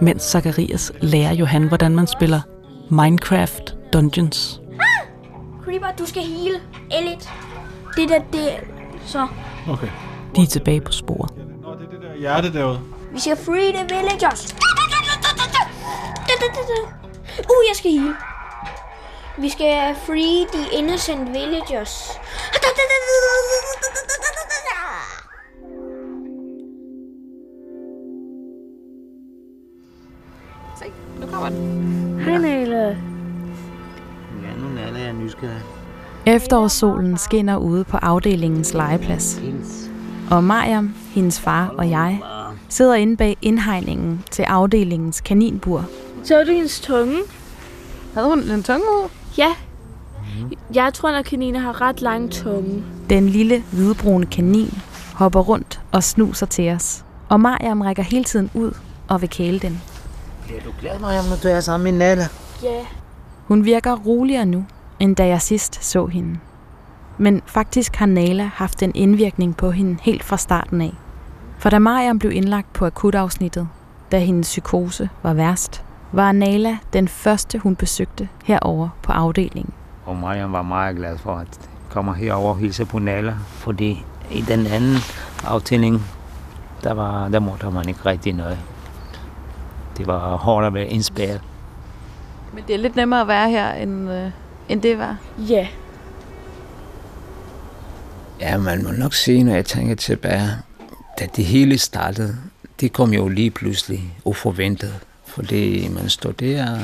mens 0.00 0.22
Zacharias 0.22 0.92
lærer 1.00 1.32
Johan, 1.32 1.68
hvordan 1.68 1.94
man 1.94 2.06
spiller 2.06 2.40
Minecraft 2.90 3.76
Dungeons. 3.92 4.60
Creeper, 5.64 5.86
du 5.98 6.06
skal 6.06 6.22
heal. 6.22 6.60
Elite. 6.90 7.28
Det 7.96 8.08
der, 8.08 8.18
det 8.32 8.48
så. 9.06 9.26
Okay. 9.70 9.88
De 10.36 10.42
er 10.42 10.46
tilbage 10.46 10.80
på 10.80 10.92
sporet. 10.92 11.30
Hjerte 12.18 12.52
derude. 12.52 12.80
Vi 13.12 13.20
skal 13.20 13.36
free 13.36 13.72
the 13.72 13.82
villagers. 13.82 14.54
Uh, 17.38 17.62
jeg 17.68 17.76
skal 17.76 17.90
heal. 17.90 18.14
Vi 19.38 19.48
skal 19.48 19.94
free 20.06 20.46
the 20.52 20.78
innocent 20.78 21.28
villagers. 21.28 22.10
Efterårssolen 36.38 37.16
skinner 37.16 37.56
ude 37.56 37.84
på 37.84 37.96
afdelingens 37.96 38.74
legeplads. 38.74 39.40
Og 40.30 40.44
Mariam, 40.44 40.94
hendes 41.14 41.40
far 41.40 41.74
og 41.78 41.90
jeg 41.90 42.20
sidder 42.68 42.94
inde 42.94 43.16
bag 43.16 43.36
indhegningen 43.42 44.24
til 44.30 44.42
afdelingens 44.42 45.20
kaninbur. 45.20 45.84
Så 46.24 46.44
du 46.44 46.52
hendes 46.52 46.80
tunge? 46.80 47.16
Havde 48.14 48.28
hun 48.28 48.38
en 48.38 48.62
tunge 48.62 48.80
ud? 48.80 49.08
Ja. 49.38 49.54
Jeg 50.74 50.94
tror, 50.94 51.10
at 51.10 51.24
kaniner 51.24 51.60
har 51.60 51.80
ret 51.80 52.02
lang 52.02 52.30
tunge. 52.30 52.84
Den 53.10 53.28
lille 53.28 53.64
hvidbrune 53.72 54.26
kanin 54.26 54.78
hopper 55.14 55.40
rundt 55.40 55.80
og 55.92 56.04
snuser 56.04 56.46
til 56.46 56.70
os. 56.72 57.04
Og 57.28 57.40
Mariam 57.40 57.80
rækker 57.80 58.02
hele 58.02 58.24
tiden 58.24 58.50
ud 58.54 58.72
og 59.08 59.20
vil 59.20 59.30
kæle 59.30 59.58
den. 59.58 59.82
Bliver 60.46 60.60
du 60.60 60.70
glad, 60.80 60.98
Mariam, 60.98 61.24
når 61.24 61.36
du 61.42 61.48
er 61.48 61.60
sammen 61.60 61.84
med 61.84 61.98
Nalla? 62.06 62.28
Ja. 62.62 62.80
Hun 63.44 63.64
virker 63.64 63.96
roligere 63.96 64.46
nu, 64.46 64.64
end 65.00 65.16
da 65.16 65.26
jeg 65.26 65.42
sidst 65.42 65.84
så 65.84 66.06
hende. 66.06 66.38
Men 67.18 67.42
faktisk 67.46 67.96
har 67.96 68.06
Nala 68.06 68.50
haft 68.54 68.82
en 68.82 68.92
indvirkning 68.94 69.56
på 69.56 69.70
hende 69.70 69.98
helt 70.02 70.22
fra 70.22 70.36
starten 70.36 70.80
af. 70.80 70.94
For 71.58 71.70
da 71.70 71.78
Mariam 71.78 72.18
blev 72.18 72.32
indlagt 72.32 72.72
på 72.72 72.86
akutafsnittet, 72.86 73.68
da 74.12 74.18
hendes 74.18 74.46
psykose 74.48 75.08
var 75.22 75.34
værst, 75.34 75.84
var 76.12 76.32
Nala 76.32 76.78
den 76.92 77.08
første, 77.08 77.58
hun 77.58 77.76
besøgte 77.76 78.28
herover 78.44 78.88
på 79.02 79.12
afdelingen. 79.12 79.72
Og 80.06 80.16
Mariam 80.16 80.52
var 80.52 80.62
meget 80.62 80.96
glad 80.96 81.18
for, 81.18 81.34
at 81.36 81.68
kommer 81.90 82.14
herover 82.14 82.50
og 82.50 82.58
hilse 82.58 82.84
på 82.84 82.98
Nala, 82.98 83.34
fordi 83.50 84.04
i 84.30 84.40
den 84.40 84.66
anden 84.66 84.96
afdeling, 85.44 86.02
der, 86.84 86.92
var, 86.92 87.28
der 87.28 87.40
måtte 87.40 87.70
man 87.70 87.88
ikke 87.88 88.00
rigtig 88.06 88.32
noget. 88.32 88.58
Det 89.96 90.06
var 90.06 90.36
hårdt 90.36 90.66
at 90.66 90.74
være 90.74 90.86
indspærret. 90.86 91.40
Men 92.54 92.64
det 92.66 92.74
er 92.74 92.78
lidt 92.78 92.96
nemmere 92.96 93.20
at 93.20 93.28
være 93.28 93.50
her, 93.50 93.72
end, 93.72 94.10
øh, 94.10 94.30
end 94.68 94.82
det 94.82 94.98
var. 94.98 95.16
Ja. 95.38 95.68
Ja, 98.40 98.58
man 98.58 98.84
må 98.84 98.90
nok 98.90 99.14
sige, 99.14 99.44
når 99.44 99.54
jeg 99.54 99.64
tænker 99.64 99.94
tilbage, 99.94 100.50
da 101.18 101.28
det 101.36 101.44
hele 101.44 101.78
startede, 101.78 102.36
det 102.80 102.92
kom 102.92 103.12
jo 103.12 103.28
lige 103.28 103.50
pludselig 103.50 104.14
uforventet. 104.24 104.94
Fordi 105.26 105.88
man 105.88 106.08
står 106.08 106.32
der 106.32 106.78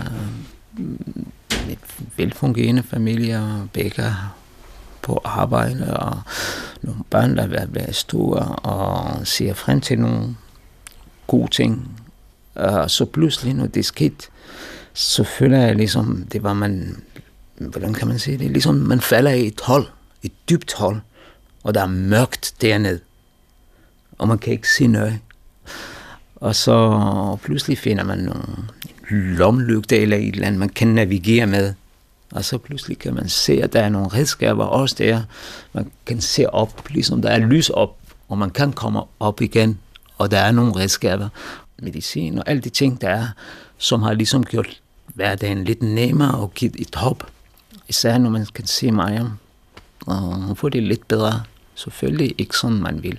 mm, 0.78 1.26
med 1.66 1.76
velfungerende 2.16 2.82
familier, 2.82 3.68
begge 3.72 4.04
på 5.02 5.20
arbejde, 5.24 5.96
og 5.96 6.20
nogle 6.82 7.00
børn, 7.10 7.36
der 7.36 7.42
er 7.42 7.66
være 7.66 7.92
store, 7.92 8.46
og 8.46 9.26
ser 9.26 9.54
frem 9.54 9.80
til 9.80 9.98
nogle 9.98 10.36
gode 11.26 11.50
ting. 11.50 12.00
Og 12.54 12.90
så 12.90 13.04
pludselig, 13.04 13.54
når 13.54 13.66
det 13.66 13.84
skete, 13.84 14.26
så 14.92 15.24
føler 15.24 15.58
jeg 15.58 15.76
ligesom, 15.76 16.26
det 16.32 16.42
var 16.42 16.52
man, 16.52 17.02
hvordan 17.58 17.94
kan 17.94 18.08
man 18.08 18.18
sige 18.18 18.38
det, 18.38 18.50
ligesom 18.50 18.74
man 18.74 19.00
falder 19.00 19.30
i 19.30 19.46
et 19.46 19.60
hold, 19.60 19.86
et 20.22 20.32
dybt 20.50 20.74
hold, 20.74 21.00
og 21.62 21.74
der 21.74 21.82
er 21.82 21.86
mørkt 21.86 22.54
dernede, 22.60 23.00
og 24.18 24.28
man 24.28 24.38
kan 24.38 24.52
ikke 24.52 24.68
se 24.68 24.86
noget. 24.86 25.18
Og 26.36 26.54
så 26.56 27.38
pludselig 27.42 27.78
finder 27.78 28.04
man 28.04 28.18
nogle 28.18 28.44
lomlygter 29.10 30.02
eller 30.02 30.16
et 30.16 30.34
eller 30.34 30.46
andet, 30.46 30.58
man 30.58 30.68
kan 30.68 30.88
navigere 30.88 31.46
med. 31.46 31.74
Og 32.32 32.44
så 32.44 32.58
pludselig 32.58 32.98
kan 32.98 33.14
man 33.14 33.28
se, 33.28 33.52
at 33.62 33.72
der 33.72 33.80
er 33.80 33.88
nogle 33.88 34.08
redskaber 34.08 34.64
også 34.64 34.94
der. 34.98 35.22
Man 35.72 35.90
kan 36.06 36.20
se 36.20 36.50
op, 36.50 36.88
ligesom 36.90 37.22
der 37.22 37.28
er 37.28 37.38
lys 37.38 37.70
op, 37.70 37.96
og 38.28 38.38
man 38.38 38.50
kan 38.50 38.72
komme 38.72 39.00
op 39.20 39.40
igen, 39.40 39.78
og 40.18 40.30
der 40.30 40.38
er 40.38 40.52
nogle 40.52 40.76
redskaber. 40.76 41.28
medicin 41.82 42.38
og 42.38 42.44
alle 42.46 42.62
de 42.62 42.68
ting, 42.68 43.00
der 43.00 43.08
er, 43.08 43.26
som 43.78 44.02
har 44.02 44.12
ligesom 44.12 44.44
gjort 44.44 44.80
hverdagen 45.14 45.64
lidt 45.64 45.82
nemmere 45.82 46.34
og 46.34 46.54
givet 46.54 46.76
et 46.78 46.94
hop. 46.94 47.30
Især 47.88 48.18
når 48.18 48.30
man 48.30 48.46
kan 48.54 48.66
se 48.66 48.90
mig, 48.90 49.30
og 50.06 50.16
hun 50.16 50.56
får 50.56 50.68
det 50.68 50.82
lidt 50.82 51.08
bedre. 51.08 51.42
Selvfølgelig 51.74 52.34
ikke 52.38 52.56
sådan, 52.56 52.82
man 52.82 53.02
vil 53.02 53.18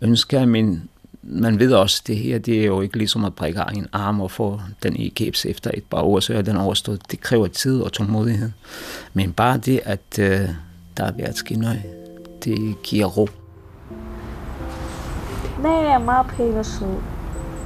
ønske, 0.00 0.46
men 0.46 0.88
man 1.22 1.58
ved 1.58 1.72
også, 1.72 2.02
det 2.06 2.16
her 2.16 2.38
det 2.38 2.60
er 2.60 2.66
jo 2.66 2.80
ikke 2.80 2.98
ligesom 2.98 3.24
at 3.24 3.34
brække 3.34 3.62
en 3.74 3.86
arm 3.92 4.20
og 4.20 4.30
få 4.30 4.60
den 4.82 4.96
i 4.96 5.08
kæbs 5.08 5.46
efter 5.46 5.70
et 5.74 5.84
par 5.84 6.00
år, 6.00 6.20
så 6.20 6.34
er 6.34 6.42
den 6.42 6.56
overstået. 6.56 7.10
Det 7.10 7.20
kræver 7.20 7.46
tid 7.46 7.80
og 7.80 7.92
tålmodighed. 7.92 8.50
Men 9.14 9.32
bare 9.32 9.58
det, 9.58 9.80
at 9.84 10.18
uh, 10.18 10.24
der 10.96 11.04
er 11.04 11.12
været 11.12 11.36
ske 11.36 11.54
noget, 11.54 11.82
det 12.44 12.82
giver 12.82 13.06
ro. 13.06 13.28
Nej, 15.62 15.72
jeg 15.72 15.94
er 15.94 16.04
meget 16.04 16.26
pæn 16.26 16.56
og 16.56 16.66
sød. 16.66 16.96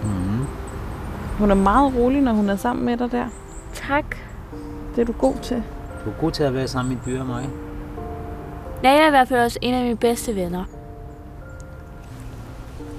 Mm. 0.05 0.45
Hun 1.39 1.51
er 1.51 1.55
meget 1.55 1.95
rolig, 1.95 2.21
når 2.21 2.33
hun 2.33 2.49
er 2.49 2.57
sammen 2.57 2.87
med 2.87 2.97
dig 2.97 3.13
der. 3.13 3.27
Tak. 3.75 4.17
Det 4.97 5.03
er 5.03 5.07
du 5.07 5.13
god 5.13 5.35
til. 5.43 5.63
Du 6.05 6.11
er 6.11 6.15
god 6.21 6.31
til 6.31 6.43
at 6.43 6.55
være 6.55 6.69
sammen 6.69 6.95
med 6.95 7.03
dyr 7.07 7.21
og 7.21 7.27
mig. 7.27 7.49
Jeg 8.83 8.97
er 8.97 9.07
i 9.07 9.11
hvert 9.11 9.29
fald 9.29 9.41
også 9.41 9.59
en 9.63 9.75
af 9.75 9.83
mine 9.83 9.97
bedste 9.97 10.37
venner. 10.37 10.65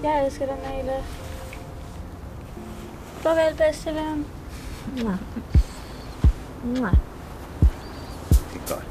Jeg 0.04 0.26
elsker 0.26 0.46
dig, 0.46 0.56
Male. 0.64 0.92
Farvel, 3.18 3.58
bedste 3.58 3.90
ven. 3.90 4.26
Nej. 5.04 5.16
Nej. 6.82 6.92
Det 8.30 8.62
er 8.62 8.74
godt. 8.74 8.86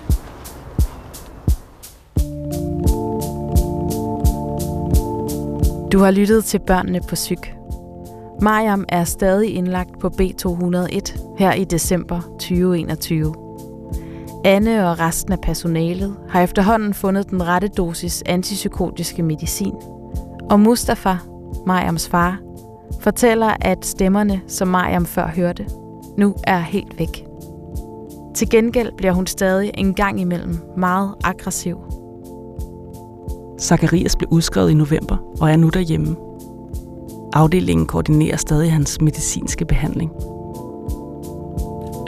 Du 5.92 5.98
har 5.98 6.10
lyttet 6.10 6.44
til 6.44 6.60
Børnene 6.66 7.00
på 7.08 7.14
Psyk. 7.14 7.54
Mariam 8.40 8.84
er 8.88 9.04
stadig 9.04 9.54
indlagt 9.54 9.98
på 10.00 10.08
B201 10.08 11.36
her 11.38 11.52
i 11.52 11.64
december 11.64 12.20
2021. 12.20 13.43
Anne 14.44 14.90
og 14.90 14.98
resten 14.98 15.32
af 15.32 15.40
personalet 15.40 16.16
har 16.28 16.42
efterhånden 16.42 16.94
fundet 16.94 17.30
den 17.30 17.46
rette 17.46 17.68
dosis 17.68 18.22
antipsykotiske 18.26 19.22
medicin. 19.22 19.74
Og 20.50 20.60
Mustafa, 20.60 21.16
Mariams 21.66 22.08
far, 22.08 22.38
fortæller, 23.00 23.56
at 23.60 23.86
stemmerne, 23.86 24.40
som 24.48 24.68
Mariam 24.68 25.06
før 25.06 25.26
hørte, 25.26 25.66
nu 26.18 26.34
er 26.44 26.58
helt 26.58 26.98
væk. 26.98 27.26
Til 28.34 28.50
gengæld 28.50 28.92
bliver 28.96 29.12
hun 29.12 29.26
stadig 29.26 29.70
en 29.74 29.94
gang 29.94 30.20
imellem 30.20 30.58
meget 30.76 31.14
aggressiv. 31.24 31.78
Zacharias 33.60 34.16
blev 34.16 34.28
udskrevet 34.30 34.70
i 34.70 34.74
november 34.74 35.16
og 35.40 35.50
er 35.50 35.56
nu 35.56 35.68
derhjemme. 35.68 36.16
Afdelingen 37.32 37.86
koordinerer 37.86 38.36
stadig 38.36 38.72
hans 38.72 39.00
medicinske 39.00 39.64
behandling. 39.64 40.10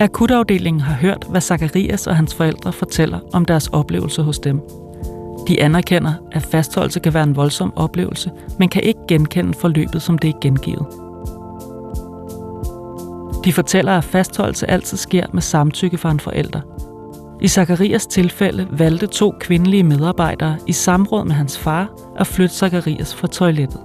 Akutafdelingen 0.00 0.80
har 0.80 0.94
hørt, 0.94 1.26
hvad 1.28 1.40
Zacharias 1.40 2.06
og 2.06 2.16
hans 2.16 2.34
forældre 2.34 2.72
fortæller 2.72 3.18
om 3.32 3.44
deres 3.44 3.68
oplevelse 3.68 4.22
hos 4.22 4.38
dem. 4.38 4.60
De 5.48 5.62
anerkender, 5.62 6.12
at 6.32 6.42
fastholdelse 6.42 7.00
kan 7.00 7.14
være 7.14 7.22
en 7.22 7.36
voldsom 7.36 7.72
oplevelse, 7.76 8.30
men 8.58 8.68
kan 8.68 8.82
ikke 8.82 9.00
genkende 9.08 9.54
forløbet, 9.54 10.02
som 10.02 10.18
det 10.18 10.30
er 10.30 10.40
gengivet. 10.40 10.86
De 13.44 13.52
fortæller, 13.52 13.92
at 13.92 14.04
fastholdelse 14.04 14.70
altid 14.70 14.96
sker 14.96 15.26
med 15.32 15.42
samtykke 15.42 15.98
fra 15.98 16.10
en 16.10 16.20
forælder. 16.20 16.60
I 17.40 17.48
Zacharias 17.48 18.06
tilfælde 18.06 18.68
valgte 18.70 19.06
to 19.06 19.34
kvindelige 19.40 19.82
medarbejdere 19.82 20.56
i 20.66 20.72
samråd 20.72 21.24
med 21.24 21.34
hans 21.34 21.58
far 21.58 21.90
at 22.18 22.26
flytte 22.26 22.54
Zacharias 22.54 23.14
fra 23.14 23.28
toilettet. 23.28 23.80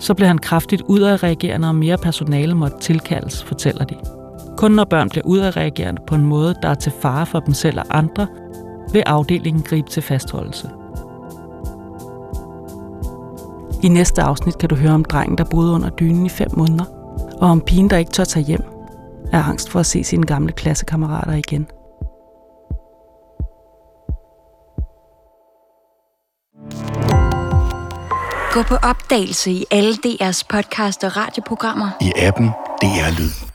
Så 0.00 0.14
blev 0.14 0.28
han 0.28 0.38
kraftigt 0.38 0.82
udadreagerende, 0.88 1.68
og 1.68 1.74
mere 1.74 1.98
personale 1.98 2.54
måtte 2.54 2.76
tilkaldes, 2.80 3.44
fortæller 3.44 3.84
de. 3.84 3.96
Kun 4.56 4.72
når 4.72 4.84
børn 4.84 5.08
bliver 5.08 5.24
udadreagerende 5.24 6.02
på 6.06 6.14
en 6.14 6.26
måde, 6.26 6.54
der 6.62 6.68
er 6.68 6.74
til 6.74 6.92
fare 7.02 7.26
for 7.26 7.40
dem 7.40 7.54
selv 7.54 7.78
og 7.78 7.86
andre, 7.90 8.26
vil 8.92 9.02
afdelingen 9.06 9.62
gribe 9.62 9.90
til 9.90 10.02
fastholdelse. 10.02 10.70
I 13.82 13.88
næste 13.88 14.22
afsnit 14.22 14.58
kan 14.58 14.68
du 14.68 14.74
høre 14.74 14.92
om 14.92 15.04
drengen, 15.04 15.38
der 15.38 15.44
boede 15.44 15.72
under 15.72 15.90
dynen 15.90 16.26
i 16.26 16.28
fem 16.28 16.48
måneder, 16.56 16.84
og 17.40 17.48
om 17.48 17.60
pigen, 17.60 17.90
der 17.90 17.96
ikke 17.96 18.10
tør 18.10 18.24
tage 18.24 18.46
hjem, 18.46 18.62
er 19.32 19.42
angst 19.42 19.70
for 19.70 19.80
at 19.80 19.86
se 19.86 20.04
sine 20.04 20.26
gamle 20.26 20.52
klassekammerater 20.52 21.32
igen. 21.32 21.66
Gå 28.52 28.62
på 28.62 28.74
opdagelse 28.74 29.50
i 29.50 29.64
alle 29.70 29.94
DR's 30.06 30.42
podcast 30.48 31.04
og 31.04 31.16
radioprogrammer. 31.16 31.90
I 32.00 32.12
appen 32.16 32.46
DR 32.82 33.18
Lyd. 33.18 33.45